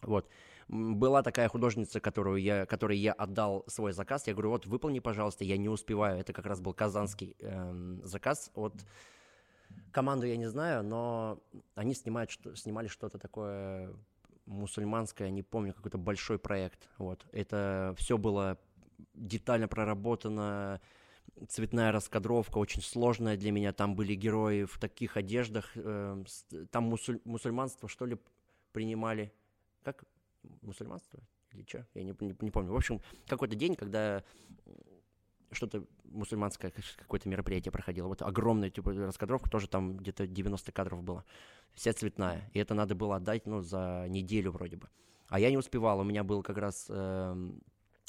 [0.03, 0.29] Вот.
[0.69, 4.27] Была такая художница, которую я, которой я отдал свой заказ.
[4.27, 6.21] Я говорю, вот, выполни, пожалуйста, я не успеваю.
[6.21, 8.75] Это как раз был казанский эм, заказ от
[9.93, 11.43] Команду я не знаю, но
[11.75, 13.95] они снимают, что, снимали что-то такое
[14.47, 16.89] мусульманское, не помню, какой-то большой проект.
[16.99, 17.27] Вот.
[17.33, 18.59] Это все было
[19.15, 20.81] детально проработано,
[21.49, 23.73] цветная раскадровка очень сложная для меня.
[23.73, 25.71] Там были герои в таких одеждах.
[25.75, 26.23] Э,
[26.71, 28.19] там мусуль, мусульманство, что ли,
[28.73, 29.33] принимали.
[29.83, 30.05] Как?
[30.63, 31.21] Мусульманство?
[31.53, 31.87] Или что?
[31.95, 32.73] Я не, не, не помню.
[32.73, 34.25] В общем, какой-то день, когда
[35.53, 38.09] что-то мусульманское какое-то мероприятие проходило.
[38.09, 41.25] Вот огромная типа раскадровка, тоже там где-то 90 кадров было.
[41.75, 42.51] Вся цветная.
[42.53, 44.89] И это надо было отдать, ну, за неделю вроде бы.
[45.29, 46.01] А я не успевал.
[46.01, 47.51] У меня был как раз э,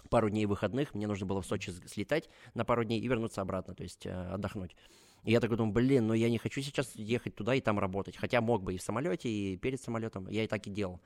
[0.09, 0.93] пару дней выходных.
[0.93, 4.11] Мне нужно было в Сочи слетать на пару дней и вернуться обратно, то есть э,
[4.11, 4.75] отдохнуть.
[5.23, 8.15] И я такой думаю, блин, но я не хочу сейчас ехать туда и там работать.
[8.15, 10.29] Хотя мог бы и в самолете, и перед самолетом.
[10.29, 11.01] Я и так и делал.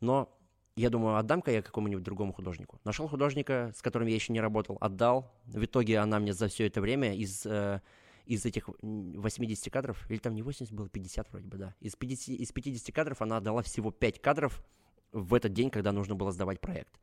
[0.00, 0.33] Но
[0.76, 2.80] я думаю, отдам-ка я какому-нибудь другому художнику.
[2.84, 5.32] Нашел художника, с которым я еще не работал, отдал.
[5.44, 7.80] В итоге она мне за все это время из, э,
[8.26, 11.74] из этих 80 кадров, или там не 80 было, 50 вроде бы, да.
[11.80, 14.64] Из 50, из 50 кадров она отдала всего 5 кадров
[15.12, 16.98] в этот день, когда нужно было сдавать проект.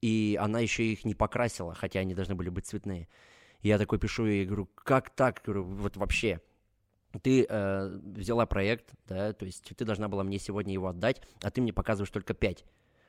[0.00, 3.08] И она еще их не покрасила, хотя они должны были быть цветные.
[3.60, 5.42] Я такой пишу ей, говорю, как так?
[5.44, 6.40] Говорю, вот вообще
[7.22, 11.50] ты э, взяла проект, да, то есть ты должна была мне сегодня его отдать, а
[11.50, 12.64] ты мне показываешь только 5.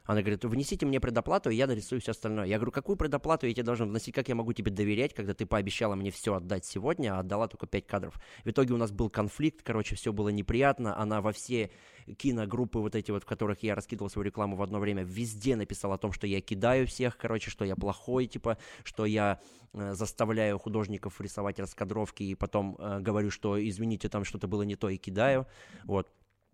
[0.09, 2.47] Она говорит, внесите мне предоплату, и я нарисую все остальное.
[2.47, 5.45] Я говорю, какую предоплату я тебе должен вносить, как я могу тебе доверять, когда ты
[5.45, 8.19] пообещала мне все отдать сегодня, а отдала только 5 кадров.
[8.43, 10.99] В итоге у нас был конфликт, короче, все было неприятно.
[10.99, 11.69] Она во все
[12.17, 15.93] киногруппы вот эти вот, в которых я раскидывал свою рекламу в одно время, везде написала
[15.93, 19.39] о том, что я кидаю всех, короче, что я плохой, типа, что я
[19.73, 24.75] э, заставляю художников рисовать раскадровки и потом э, говорю, что извините, там что-то было не
[24.75, 25.45] то и кидаю.
[25.83, 26.09] Вот.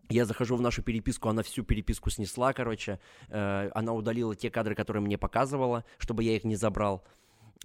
[0.09, 2.99] Я захожу в нашу переписку, она всю переписку снесла, короче.
[3.29, 7.03] Э, она удалила те кадры, которые мне показывала, чтобы я их не забрал.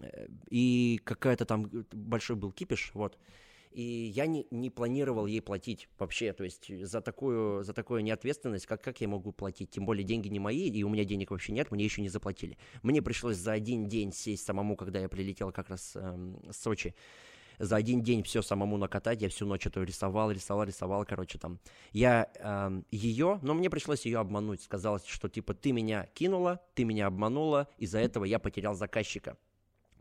[0.00, 3.18] Э, и какая-то там большой был кипиш, вот.
[3.72, 8.66] И я не, не планировал ей платить вообще, то есть за такую, за такую неответственность,
[8.66, 9.70] как, как я могу платить?
[9.70, 12.58] Тем более деньги не мои, и у меня денег вообще нет, мне еще не заплатили.
[12.82, 16.96] Мне пришлось за один день сесть самому, когда я прилетел как раз эм, с Сочи,
[17.60, 21.60] за один день все самому накатать, я всю ночь это рисовал, рисовал, рисовал, короче, там.
[21.92, 26.84] Я э, ее, но мне пришлось ее обмануть, сказала, что типа ты меня кинула, ты
[26.84, 29.36] меня обманула, из-за этого я потерял заказчика.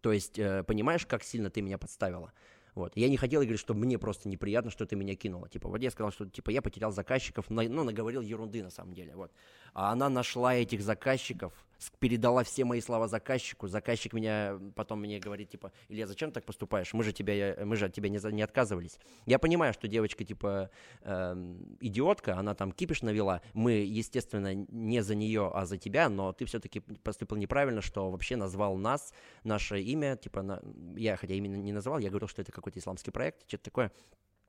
[0.02, 2.32] То есть, э, понимаешь, как сильно ты меня подставила?
[2.80, 2.96] Вот.
[2.96, 5.50] Я не хотел, и говорю, что мне просто неприятно, что ты меня кинула.
[5.50, 8.94] Типа, вот я сказал, что типа я потерял заказчиков, на, ну, наговорил ерунды на самом
[8.94, 9.16] деле.
[9.16, 9.32] Вот.
[9.74, 11.54] А она нашла этих заказчиков,
[12.00, 13.68] передала все мои слова заказчику.
[13.68, 16.94] Заказчик меня потом мне говорит, типа, Илья, зачем ты так поступаешь?
[16.94, 19.00] Мы же, тебя, мы же от тебя не, не отказывались.
[19.26, 20.70] Я понимаю, что девочка, типа,
[21.02, 23.42] э, идиотка, она там кипиш навела.
[23.54, 28.36] Мы, естественно, не за нее, а за тебя, но ты все-таки поступил неправильно, что вообще
[28.36, 29.14] назвал нас,
[29.44, 30.62] наше имя, типа, на,
[30.96, 33.92] я хотя именно не назвал, я говорил, что это какой-то исламский проект, что-то такое.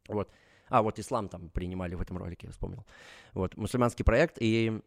[0.09, 0.31] Вот.
[0.69, 2.85] А, вот ислам там принимали в этом ролике, я вспомнил.
[3.35, 4.81] Вот, мусульманский проект, и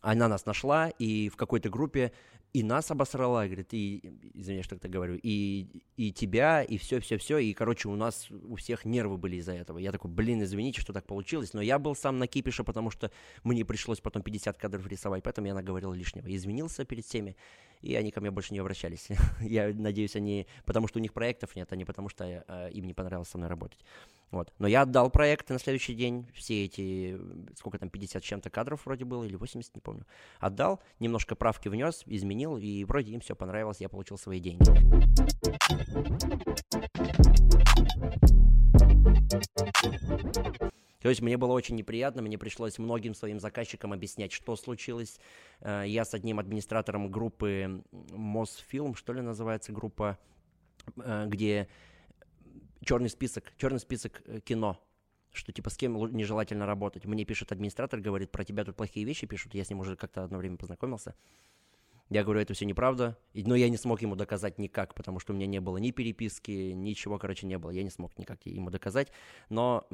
[0.00, 2.12] она нас нашла, и в какой-то группе
[2.52, 4.02] и нас обосрала, говорит, и,
[4.34, 8.84] извини, что так говорю, и, и тебя, и все-все-все, и, короче, у нас у всех
[8.84, 9.78] нервы были из-за этого.
[9.78, 13.10] Я такой, блин, извините, что так получилось, но я был сам на кипише, потому что
[13.42, 16.26] мне пришлось потом 50 кадров рисовать, поэтому я наговорил лишнего.
[16.26, 17.36] Извинился перед всеми,
[17.82, 19.08] и они ко мне больше не обращались.
[19.40, 22.86] я надеюсь, они, потому что у них проектов нет, а не потому что э, им
[22.86, 23.80] не понравилось со мной работать.
[24.30, 24.52] Вот.
[24.58, 27.18] Но я отдал проекты на следующий день, все эти,
[27.56, 30.06] сколько там, 50 чем-то кадров вроде было, или 80, не помню.
[30.40, 34.62] Отдал, немножко правки внес, изменил, и вроде им все понравилось, я получил свои деньги.
[41.02, 45.18] То есть мне было очень неприятно, мне пришлось многим своим заказчикам объяснять, что случилось.
[45.60, 50.16] Э, я с одним администратором группы Мосфилм, что ли называется группа,
[50.96, 51.68] э, где
[52.84, 54.80] черный список, черный список э, кино,
[55.32, 57.04] что типа с кем нежелательно работать.
[57.04, 60.22] Мне пишет администратор, говорит, про тебя тут плохие вещи пишут, я с ним уже как-то
[60.22, 61.16] одно время познакомился.
[62.12, 65.36] Я говорю, это все неправда, но я не смог ему доказать никак, потому что у
[65.36, 67.70] меня не было ни переписки, ничего, короче, не было.
[67.70, 69.10] Я не смог никак ему доказать,
[69.48, 69.86] но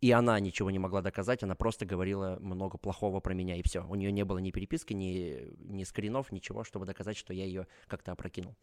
[0.00, 3.86] и она ничего не могла доказать, она просто говорила много плохого про меня, и все.
[3.88, 7.68] У нее не было ни переписки, ни, ни скринов, ничего, чтобы доказать, что я ее
[7.86, 8.56] как-то опрокинул.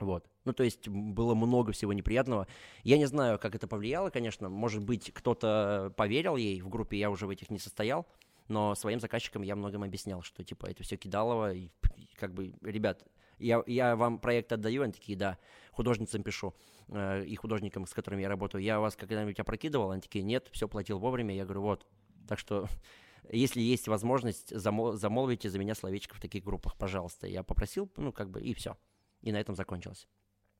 [0.00, 0.24] Вот.
[0.46, 2.46] Ну, то есть было много всего неприятного.
[2.82, 4.48] Я не знаю, как это повлияло, конечно.
[4.48, 8.06] Может быть, кто-то поверил ей в группе, я уже в этих не состоял.
[8.48, 11.54] Но своим заказчикам я многим объяснял, что, типа, это все кидалово.
[11.54, 11.70] И,
[12.16, 13.04] как бы, ребят,
[13.38, 15.38] я, я вам проект отдаю, они такие, да,
[15.72, 16.54] художницам пишу
[16.88, 18.62] э, и художникам, с которыми я работаю.
[18.62, 19.90] Я вас когда-нибудь опрокидывал?
[19.90, 21.34] Они такие, нет, все платил вовремя.
[21.34, 21.86] Я говорю, вот.
[22.28, 22.68] Так что
[23.30, 27.26] если есть возможность, замол- замолвите за меня словечко в таких группах, пожалуйста.
[27.26, 28.76] Я попросил, ну, как бы, и все.
[29.22, 30.08] И на этом закончилось.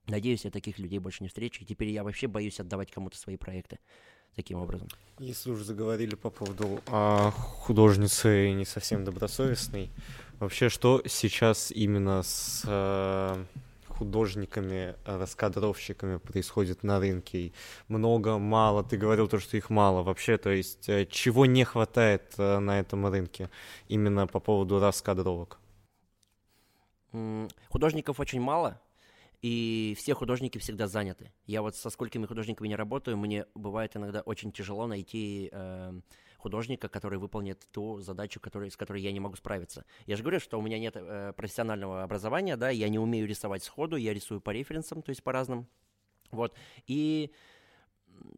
[0.09, 1.62] Надеюсь, я таких людей больше не встречу.
[1.62, 3.78] И теперь я вообще боюсь отдавать кому-то свои проекты
[4.37, 4.89] таким образом.
[5.18, 9.91] Если уже заговорили по поводу а, художницы не совсем добросовестной,
[10.41, 13.45] вообще что сейчас именно с а,
[14.03, 17.53] художниками, раскадровщиками происходит на рынке?
[17.89, 18.83] Много, мало?
[18.83, 20.03] Ты говорил то, что их мало.
[20.03, 23.49] Вообще, то есть, э, чего не хватает э, на этом рынке
[23.87, 25.59] именно по поводу раскадровок?
[27.68, 28.80] Художников очень мало,
[29.43, 31.32] и все художники всегда заняты.
[31.47, 36.01] Я вот со сколькими художниками не работаю, мне бывает иногда очень тяжело найти э,
[36.38, 39.84] художника, который выполнит ту задачу, который, с которой я не могу справиться.
[40.07, 43.64] Я же говорю, что у меня нет э, профессионального образования, да, я не умею рисовать
[43.64, 45.66] сходу, я рисую по референсам, то есть по разным.
[46.30, 46.57] Вот.
[46.86, 47.32] И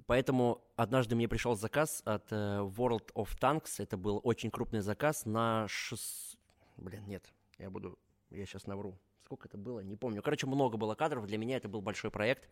[0.07, 5.27] поэтому однажды мне пришел заказ от э, World of Tanks, это был очень крупный заказ
[5.27, 6.39] на 6...
[6.79, 7.99] Блин, нет, я буду
[8.31, 8.99] я сейчас навру.
[9.35, 9.81] Сколько это было?
[9.81, 10.23] Не помню.
[10.23, 11.27] Короче, много было кадров.
[11.27, 12.49] Для меня это был большой проект.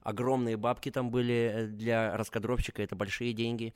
[0.00, 2.82] Огромные бабки там были э, для раскадровщика.
[2.82, 3.74] Это большие деньги.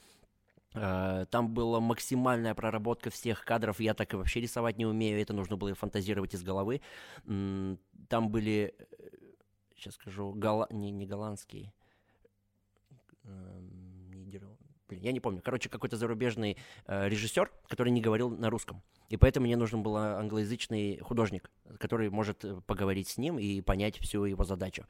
[0.72, 3.78] Э, там была максимальная проработка всех кадров.
[3.78, 5.20] Я так и вообще рисовать не умею.
[5.20, 6.80] Это нужно было фантазировать из головы.
[7.26, 8.74] Там были,
[9.76, 10.66] сейчас э, скажу, гол...
[10.70, 11.74] не, не голландские,
[14.90, 18.82] блин, я не помню, короче, какой-то зарубежный э, режиссер, который не говорил на русском.
[19.08, 23.98] И поэтому мне нужен был англоязычный художник, который может э, поговорить с ним и понять
[23.98, 24.86] всю его задачу.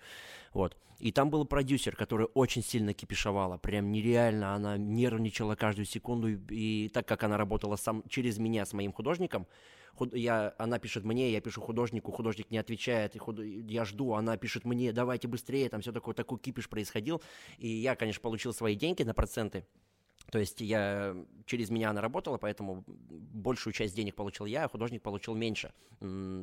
[0.53, 0.77] Вот.
[0.99, 6.91] И там был продюсер, который очень сильно кипишевала, прям нереально, она нервничала каждую секунду, и
[6.93, 9.47] так как она работала сам, через меня с моим художником,
[9.95, 14.13] худ, я, она пишет мне, я пишу художнику, художник не отвечает, и худ, я жду,
[14.13, 17.23] она пишет мне, давайте быстрее, там все такое, такой кипиш происходил,
[17.59, 19.65] и я, конечно, получил свои деньги на проценты,
[20.31, 21.17] то есть я
[21.47, 25.73] через меня она работала, поэтому большую часть денег получил я, а художник получил меньше.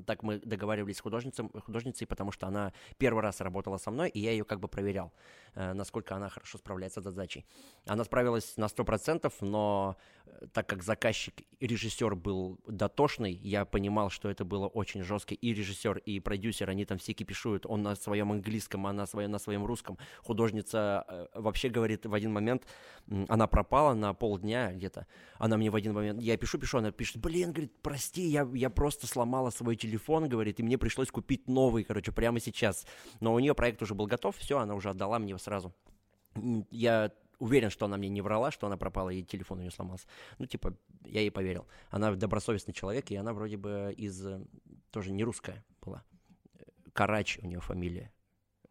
[0.06, 4.20] Так мы договаривались с художницей, художницей, потому что она первый раз работала со мной, и
[4.20, 5.12] я ее как бы проверял,
[5.74, 7.46] насколько она хорошо справляется с задачей.
[7.86, 14.10] Она справилась на 100%, но э, так как заказчик и режиссер был дотошный, я понимал,
[14.10, 15.34] что это было очень жестко.
[15.34, 17.66] И режиссер, и продюсер, они там все кипишуют.
[17.66, 19.98] Он на своем английском, она на своем русском.
[20.24, 22.68] Художница э, вообще говорит в один момент,
[23.28, 25.08] она пропала на полдня, где-то.
[25.40, 28.70] Она мне в один момент, я пишу, пишу, она пишет, блин, говорит, прости, я, я
[28.70, 32.86] просто сломала свой телефон, говорит, и мне пришлось купить новый, короче, прямо сейчас.
[33.20, 35.74] Но у нее проект уже был готов, все, она уже отдала мне сразу.
[36.72, 40.08] Я уверен, что она мне не врала, что она пропала, и телефон у нее сломался.
[40.40, 40.76] Ну, типа,
[41.06, 41.66] я ей поверил.
[41.90, 44.26] Она добросовестный человек, и она вроде бы из...
[44.26, 44.46] Э,
[44.92, 46.04] тоже не русская была.
[46.94, 48.12] Карач у нее фамилия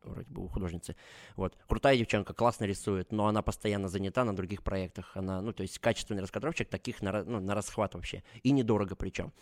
[0.02, 0.94] вроде бы у художницы.
[1.36, 1.56] Вот.
[1.66, 5.16] Крутая девчонка, классно рисует, но она постоянно занята на других проектах.
[5.16, 8.22] Она, ну, то есть качественный раскадровщик, таких на, ну, на расхват вообще.
[8.44, 9.32] И недорого причем.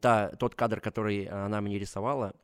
[0.00, 2.34] Та, тот кадр, который она мне рисовала,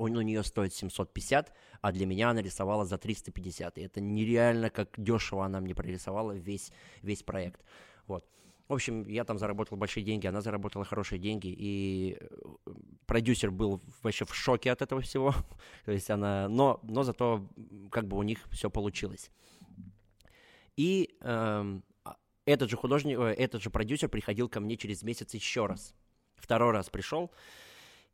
[0.00, 3.76] он у нее стоит 750, а для меня она рисовала за 350.
[3.76, 6.72] И это нереально, как дешево она мне прорисовала весь,
[7.02, 7.60] весь проект.
[8.06, 8.24] Вот.
[8.68, 12.26] В общем, я там заработал большие деньги, она заработала хорошие деньги, и э,
[13.04, 15.34] продюсер был вообще в шоке от этого всего.
[15.84, 17.46] То есть она, но, но зато
[17.90, 19.30] как бы у них все получилось.
[20.76, 25.34] И эм, а, этот же художник, э, этот же продюсер приходил ко мне через месяц
[25.34, 25.94] еще раз.
[26.36, 27.30] Второй раз пришел,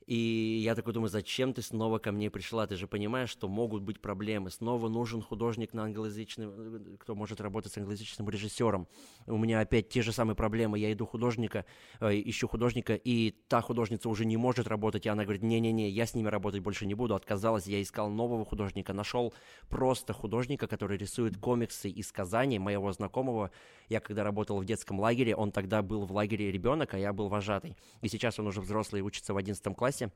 [0.06, 2.68] и я такой думаю, зачем ты снова ко мне пришла?
[2.68, 4.50] Ты же понимаешь, что могут быть проблемы.
[4.50, 8.86] Снова нужен художник на англоязычный, кто может работать с англоязычным режиссером.
[9.26, 10.78] У меня опять те же самые проблемы.
[10.78, 11.64] Я иду художника,
[11.98, 16.06] э, ищу художника, и та художница уже не может работать, и она говорит, не-не-не, я
[16.06, 17.16] с ними работать больше не буду.
[17.16, 19.34] Отказалась, я искал нового художника, нашел
[19.68, 23.50] просто художника, который рисует комиксы из Казани, моего знакомого.
[23.88, 27.28] Я когда работал в детском лагере, он тогда был в лагере ребенок, а я был
[27.28, 27.76] вожатый.
[28.02, 30.10] И сейчас он уже взрослый, учится в 11 классе классе,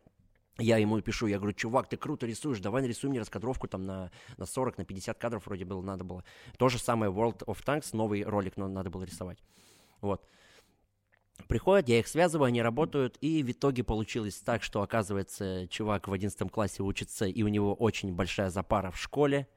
[0.59, 4.11] я ему пишу, я говорю, чувак, ты круто рисуешь, давай нарисуй мне раскадровку там на,
[4.37, 6.23] на 40, на 50 кадров вроде было, надо было.
[6.59, 9.39] То же самое World of Tanks, новый ролик но надо было рисовать.
[10.01, 10.23] Вот.
[11.49, 16.13] Приходят, я их связываю, они работают, и в итоге получилось так, что, оказывается, чувак в
[16.13, 19.49] 11 классе учится, и у него очень большая запара в школе,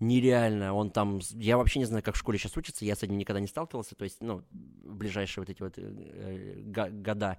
[0.00, 3.18] нереально, он там, я вообще не знаю, как в школе сейчас учится, я с этим
[3.18, 6.62] никогда не сталкивался, то есть, ну, ближайшие вот эти вот э,
[7.02, 7.38] года,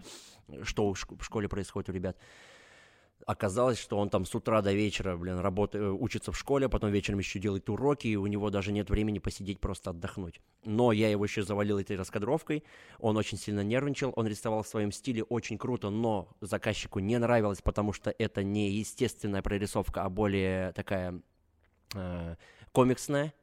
[0.64, 2.18] что в школе происходит у ребят.
[3.26, 6.70] Оказалось, что он там с утра до вечера, блин, работает, э, учится в школе, а
[6.70, 10.42] потом вечером еще делает уроки, и у него даже нет времени посидеть, просто отдохнуть.
[10.64, 12.64] Но я его еще завалил этой раскадровкой,
[12.98, 17.62] он очень сильно нервничал, он рисовал в своем стиле очень круто, но заказчику не нравилось,
[17.62, 21.22] потому что это не естественная прорисовка, а более такая
[21.96, 22.36] э,
[22.72, 23.34] комиксная,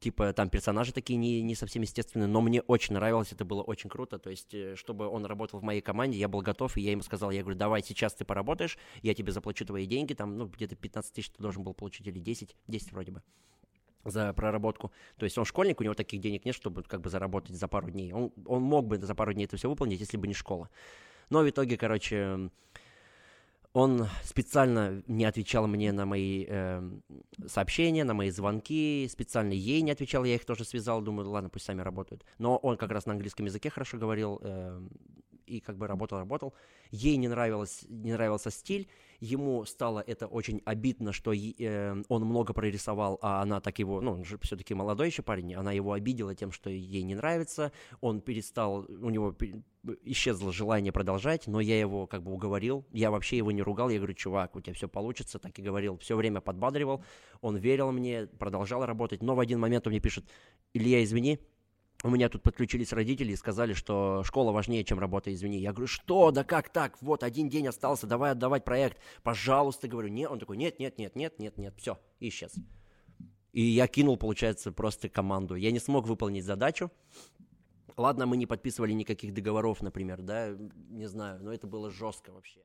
[0.00, 3.90] типа там персонажи такие не, не совсем естественные, но мне очень нравилось, это было очень
[3.90, 6.92] круто, то есть, э, чтобы он работал в моей команде, я был готов, и я
[6.92, 10.46] ему сказал, я говорю, давай сейчас ты поработаешь, я тебе заплачу твои деньги, там, ну,
[10.46, 13.22] где-то 15 тысяч ты должен был получить, или 10, 10 вроде бы
[14.04, 14.92] за проработку.
[15.16, 17.90] То есть он школьник, у него таких денег нет, чтобы как бы заработать за пару
[17.90, 18.12] дней.
[18.12, 20.70] Он, он мог бы за пару дней это все выполнить, если бы не школа.
[21.30, 22.50] Но в итоге, короче,
[23.72, 26.82] он специально не отвечал мне на мои э,
[27.46, 31.66] сообщения, на мои звонки, специально ей не отвечал, я их тоже связал, думаю, ладно, пусть
[31.66, 32.24] сами работают.
[32.38, 34.80] Но он как раз на английском языке хорошо говорил э,
[35.48, 36.54] и как бы работал, работал.
[36.90, 38.88] Ей не, нравилось, не нравился стиль,
[39.20, 44.12] ему стало это очень обидно, что э, он много прорисовал, а она так его, ну,
[44.12, 48.20] он же все-таки молодой еще парень, она его обидела тем, что ей не нравится, он
[48.20, 49.34] перестал, у него
[50.02, 53.98] исчезло желание продолжать, но я его как бы уговорил, я вообще его не ругал, я
[53.98, 57.04] говорю, чувак, у тебя все получится, так и говорил, все время подбадривал,
[57.40, 60.24] он верил мне, продолжал работать, но в один момент он мне пишет,
[60.74, 61.40] Илья, извини,
[62.04, 65.58] у меня тут подключились родители и сказали, что школа важнее, чем работа, извини.
[65.58, 66.96] Я говорю, что, да как так?
[67.02, 68.98] Вот один день остался, давай отдавать проект.
[69.22, 70.30] Пожалуйста, говорю, нет.
[70.30, 72.54] Он такой, нет, нет, нет, нет, нет, нет, все, исчез.
[73.52, 75.56] И я кинул, получается, просто команду.
[75.56, 76.92] Я не смог выполнить задачу.
[77.96, 80.54] Ладно, мы не подписывали никаких договоров, например, да,
[80.90, 82.60] не знаю, но это было жестко вообще.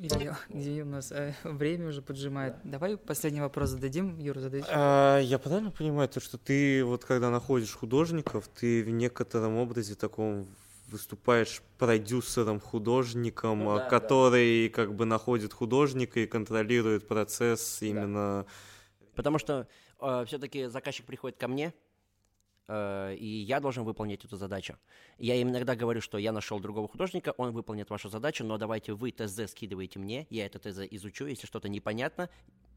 [0.00, 2.56] Илья, где у нас э, время уже поджимает.
[2.64, 4.18] Давай последний вопрос зададим.
[4.18, 4.62] Юра, задай.
[4.68, 9.94] А, я правильно понимаю, то, что ты вот когда находишь художников, ты в некотором образе
[9.94, 10.46] таком
[10.88, 14.74] выступаешь продюсером, художником, ну, да, который да.
[14.74, 18.44] как бы находит художника и контролирует процесс именно...
[18.44, 19.66] Да Потому что
[20.00, 21.72] э, все-таки заказчик приходит ко мне,
[22.68, 24.76] и я должен выполнить эту задачу.
[25.18, 28.92] Я им иногда говорю, что я нашел другого художника, он выполнит вашу задачу, но давайте
[28.92, 32.28] вы ТЗ скидываете мне, я это ТЗ изучу, если что-то непонятно,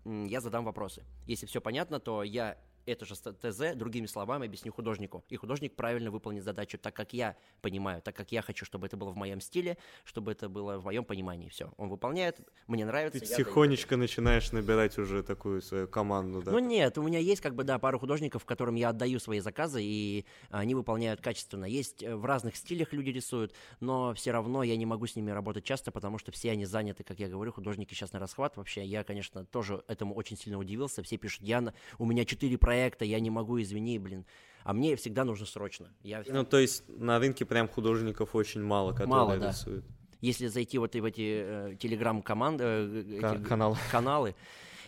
[0.05, 1.03] я задам вопросы.
[1.27, 5.23] Если все понятно, то я это же ТЗ, другими словами объясню художнику.
[5.29, 8.97] И художник правильно выполнит задачу так, как я понимаю, так, как я хочу, чтобы это
[8.97, 11.49] было в моем стиле, чтобы это было в моем понимании.
[11.49, 13.19] Все, он выполняет, мне нравится.
[13.19, 14.01] Ты тихонечко даю.
[14.01, 16.51] начинаешь набирать уже такую свою команду, да?
[16.51, 19.81] Ну нет, у меня есть как бы, да, пару художников, которым я отдаю свои заказы,
[19.83, 21.65] и они выполняют качественно.
[21.65, 25.31] Есть э, в разных стилях люди рисуют, но все равно я не могу с ними
[25.31, 28.85] работать часто, потому что все они заняты, как я говорю, художники сейчас на расхват вообще.
[28.85, 31.03] Я, конечно, тоже этому очень сильно удивился.
[31.03, 34.25] Все пишут, я, у меня четыре проекта, я не могу, извини, блин.
[34.63, 35.87] А мне всегда нужно срочно.
[36.03, 36.23] Я...
[36.27, 39.49] Ну, то есть на рынке прям художников очень мало, которые мало, да.
[39.49, 39.85] рисуют.
[40.21, 43.77] Если зайти вот в эти э, телеграм-команды, э, эти каналы.
[43.91, 44.35] каналы,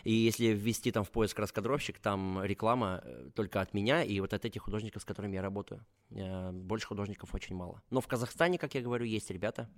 [0.04, 4.32] и если ввести там в поиск раскадровщик, там реклама э, только от меня и вот
[4.32, 5.84] от этих художников, с которыми я работаю.
[6.10, 7.82] Э, больше художников очень мало.
[7.90, 9.68] Но в Казахстане, как я говорю, есть ребята.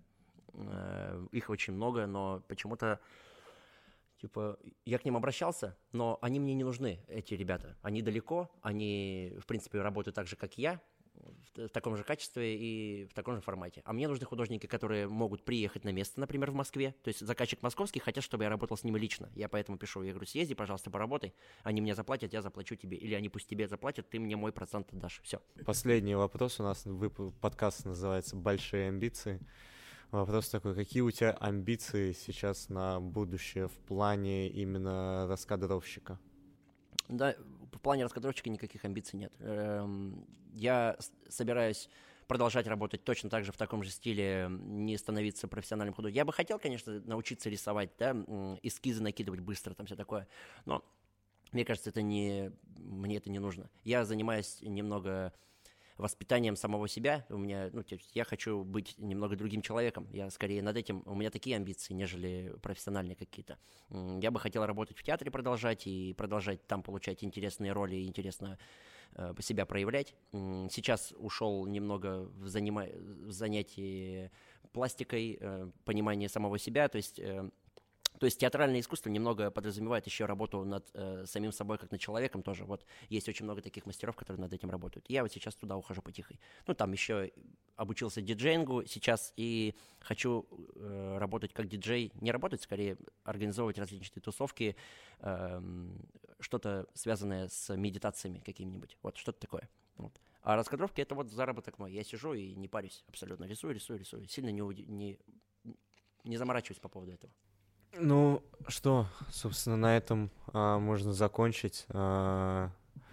[0.53, 3.01] Э, их очень много, но почему-то
[4.25, 7.77] Типа, я к ним обращался, но они мне не нужны, эти ребята.
[7.83, 10.81] Они далеко, они, в принципе, работают так же, как я,
[11.55, 13.83] в таком же качестве и в таком же формате.
[13.85, 16.95] А мне нужны художники, которые могут приехать на место, например, в Москве.
[17.03, 19.29] То есть заказчик московский хотят, чтобы я работал с ними лично.
[19.35, 21.35] Я поэтому пишу, я говорю, съезди, пожалуйста, поработай.
[21.63, 22.97] Они мне заплатят, я заплачу тебе.
[22.97, 25.21] Или они пусть тебе заплатят, ты мне мой процент отдашь.
[25.23, 25.43] Все.
[25.67, 26.87] Последний вопрос у нас.
[27.43, 29.39] Подкаст называется «Большие амбиции».
[30.15, 36.21] Вопрос такой, какие у тебя амбиции сейчас на будущее в плане именно раскадровщика?
[37.09, 37.35] Да,
[37.73, 39.33] в плане раскадровщика никаких амбиций нет.
[39.41, 40.97] Эм, я
[41.29, 41.91] собираюсь
[42.29, 46.17] продолжать работать точно так же в таком же стиле, не становиться профессиональным художником.
[46.17, 48.13] Я бы хотел, конечно, научиться рисовать, да,
[48.63, 50.29] эскизы накидывать быстро, там все такое,
[50.65, 50.85] но
[51.51, 53.69] мне кажется, это не, мне это не нужно.
[53.83, 55.33] Я занимаюсь немного
[55.97, 57.25] воспитанием самого себя.
[57.29, 57.83] У меня, ну,
[58.13, 60.09] я хочу быть немного другим человеком.
[60.13, 63.59] Я скорее над этим, у меня такие амбиции, нежели профессиональные какие-то.
[63.91, 68.59] Я бы хотел работать в театре продолжать и продолжать там получать интересные роли интересно
[69.15, 70.15] э, себя проявлять.
[70.33, 72.87] Сейчас ушел немного в, занима...
[72.87, 74.31] в занятии
[74.73, 77.49] пластикой, э, понимание самого себя, то есть э,
[78.19, 82.43] то есть театральное искусство немного подразумевает еще работу над э, самим собой, как над человеком
[82.43, 82.65] тоже.
[82.65, 85.07] Вот есть очень много таких мастеров, которые над этим работают.
[85.09, 86.39] Я вот сейчас туда ухожу потихой.
[86.67, 87.33] Ну, там еще
[87.77, 90.47] обучился диджеингу сейчас и хочу
[90.77, 92.13] э, работать как диджей.
[92.21, 94.77] Не работать, скорее организовывать различные тусовки,
[95.19, 95.61] э,
[96.39, 98.97] что-то связанное с медитациями какими-нибудь.
[99.03, 99.69] Вот, что-то такое.
[99.97, 100.21] Вот.
[100.43, 101.93] А раскадровки— это вот заработок мой.
[101.93, 103.45] Я сижу и не парюсь абсолютно.
[103.45, 104.29] Рисую, рисую, рисую.
[104.29, 105.19] Сильно не, не,
[106.23, 107.33] не заморачиваюсь по поводу этого.
[107.99, 111.87] Ну что, собственно, на этом а, можно закончить.
[111.91, 112.71] А...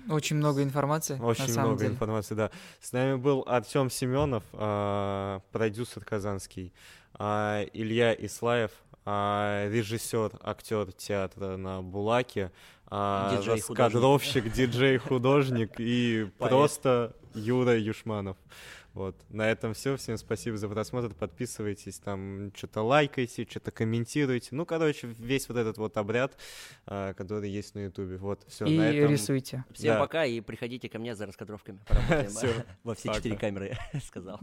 [0.09, 1.19] Очень много информации.
[1.19, 1.91] Очень много деле.
[1.91, 2.51] информации, да.
[2.79, 6.73] С нами был Артем Семенов, а, продюсер казанский,
[7.13, 8.71] а, Илья Ислаев,
[9.05, 12.51] а, режиссер, актер театра на Булаке,
[12.87, 18.37] а, раскадровщик, диджей-художник и просто Юра Юшманов.
[18.93, 19.15] Вот.
[19.29, 19.95] На этом все.
[19.97, 21.13] Всем спасибо за просмотр.
[21.13, 24.49] Подписывайтесь, там что-то лайкайте, что-то комментируйте.
[24.51, 26.37] Ну, короче, весь вот этот вот обряд,
[26.85, 28.17] а, который есть на Ютубе.
[28.17, 28.65] Вот, все.
[28.65, 29.11] И на этом...
[29.11, 29.63] рисуйте.
[29.71, 29.99] Всем да.
[29.99, 31.79] пока и приходите ко мне за раскадровками.
[32.27, 32.53] Все.
[32.83, 34.39] Во все четыре камеры, сказал.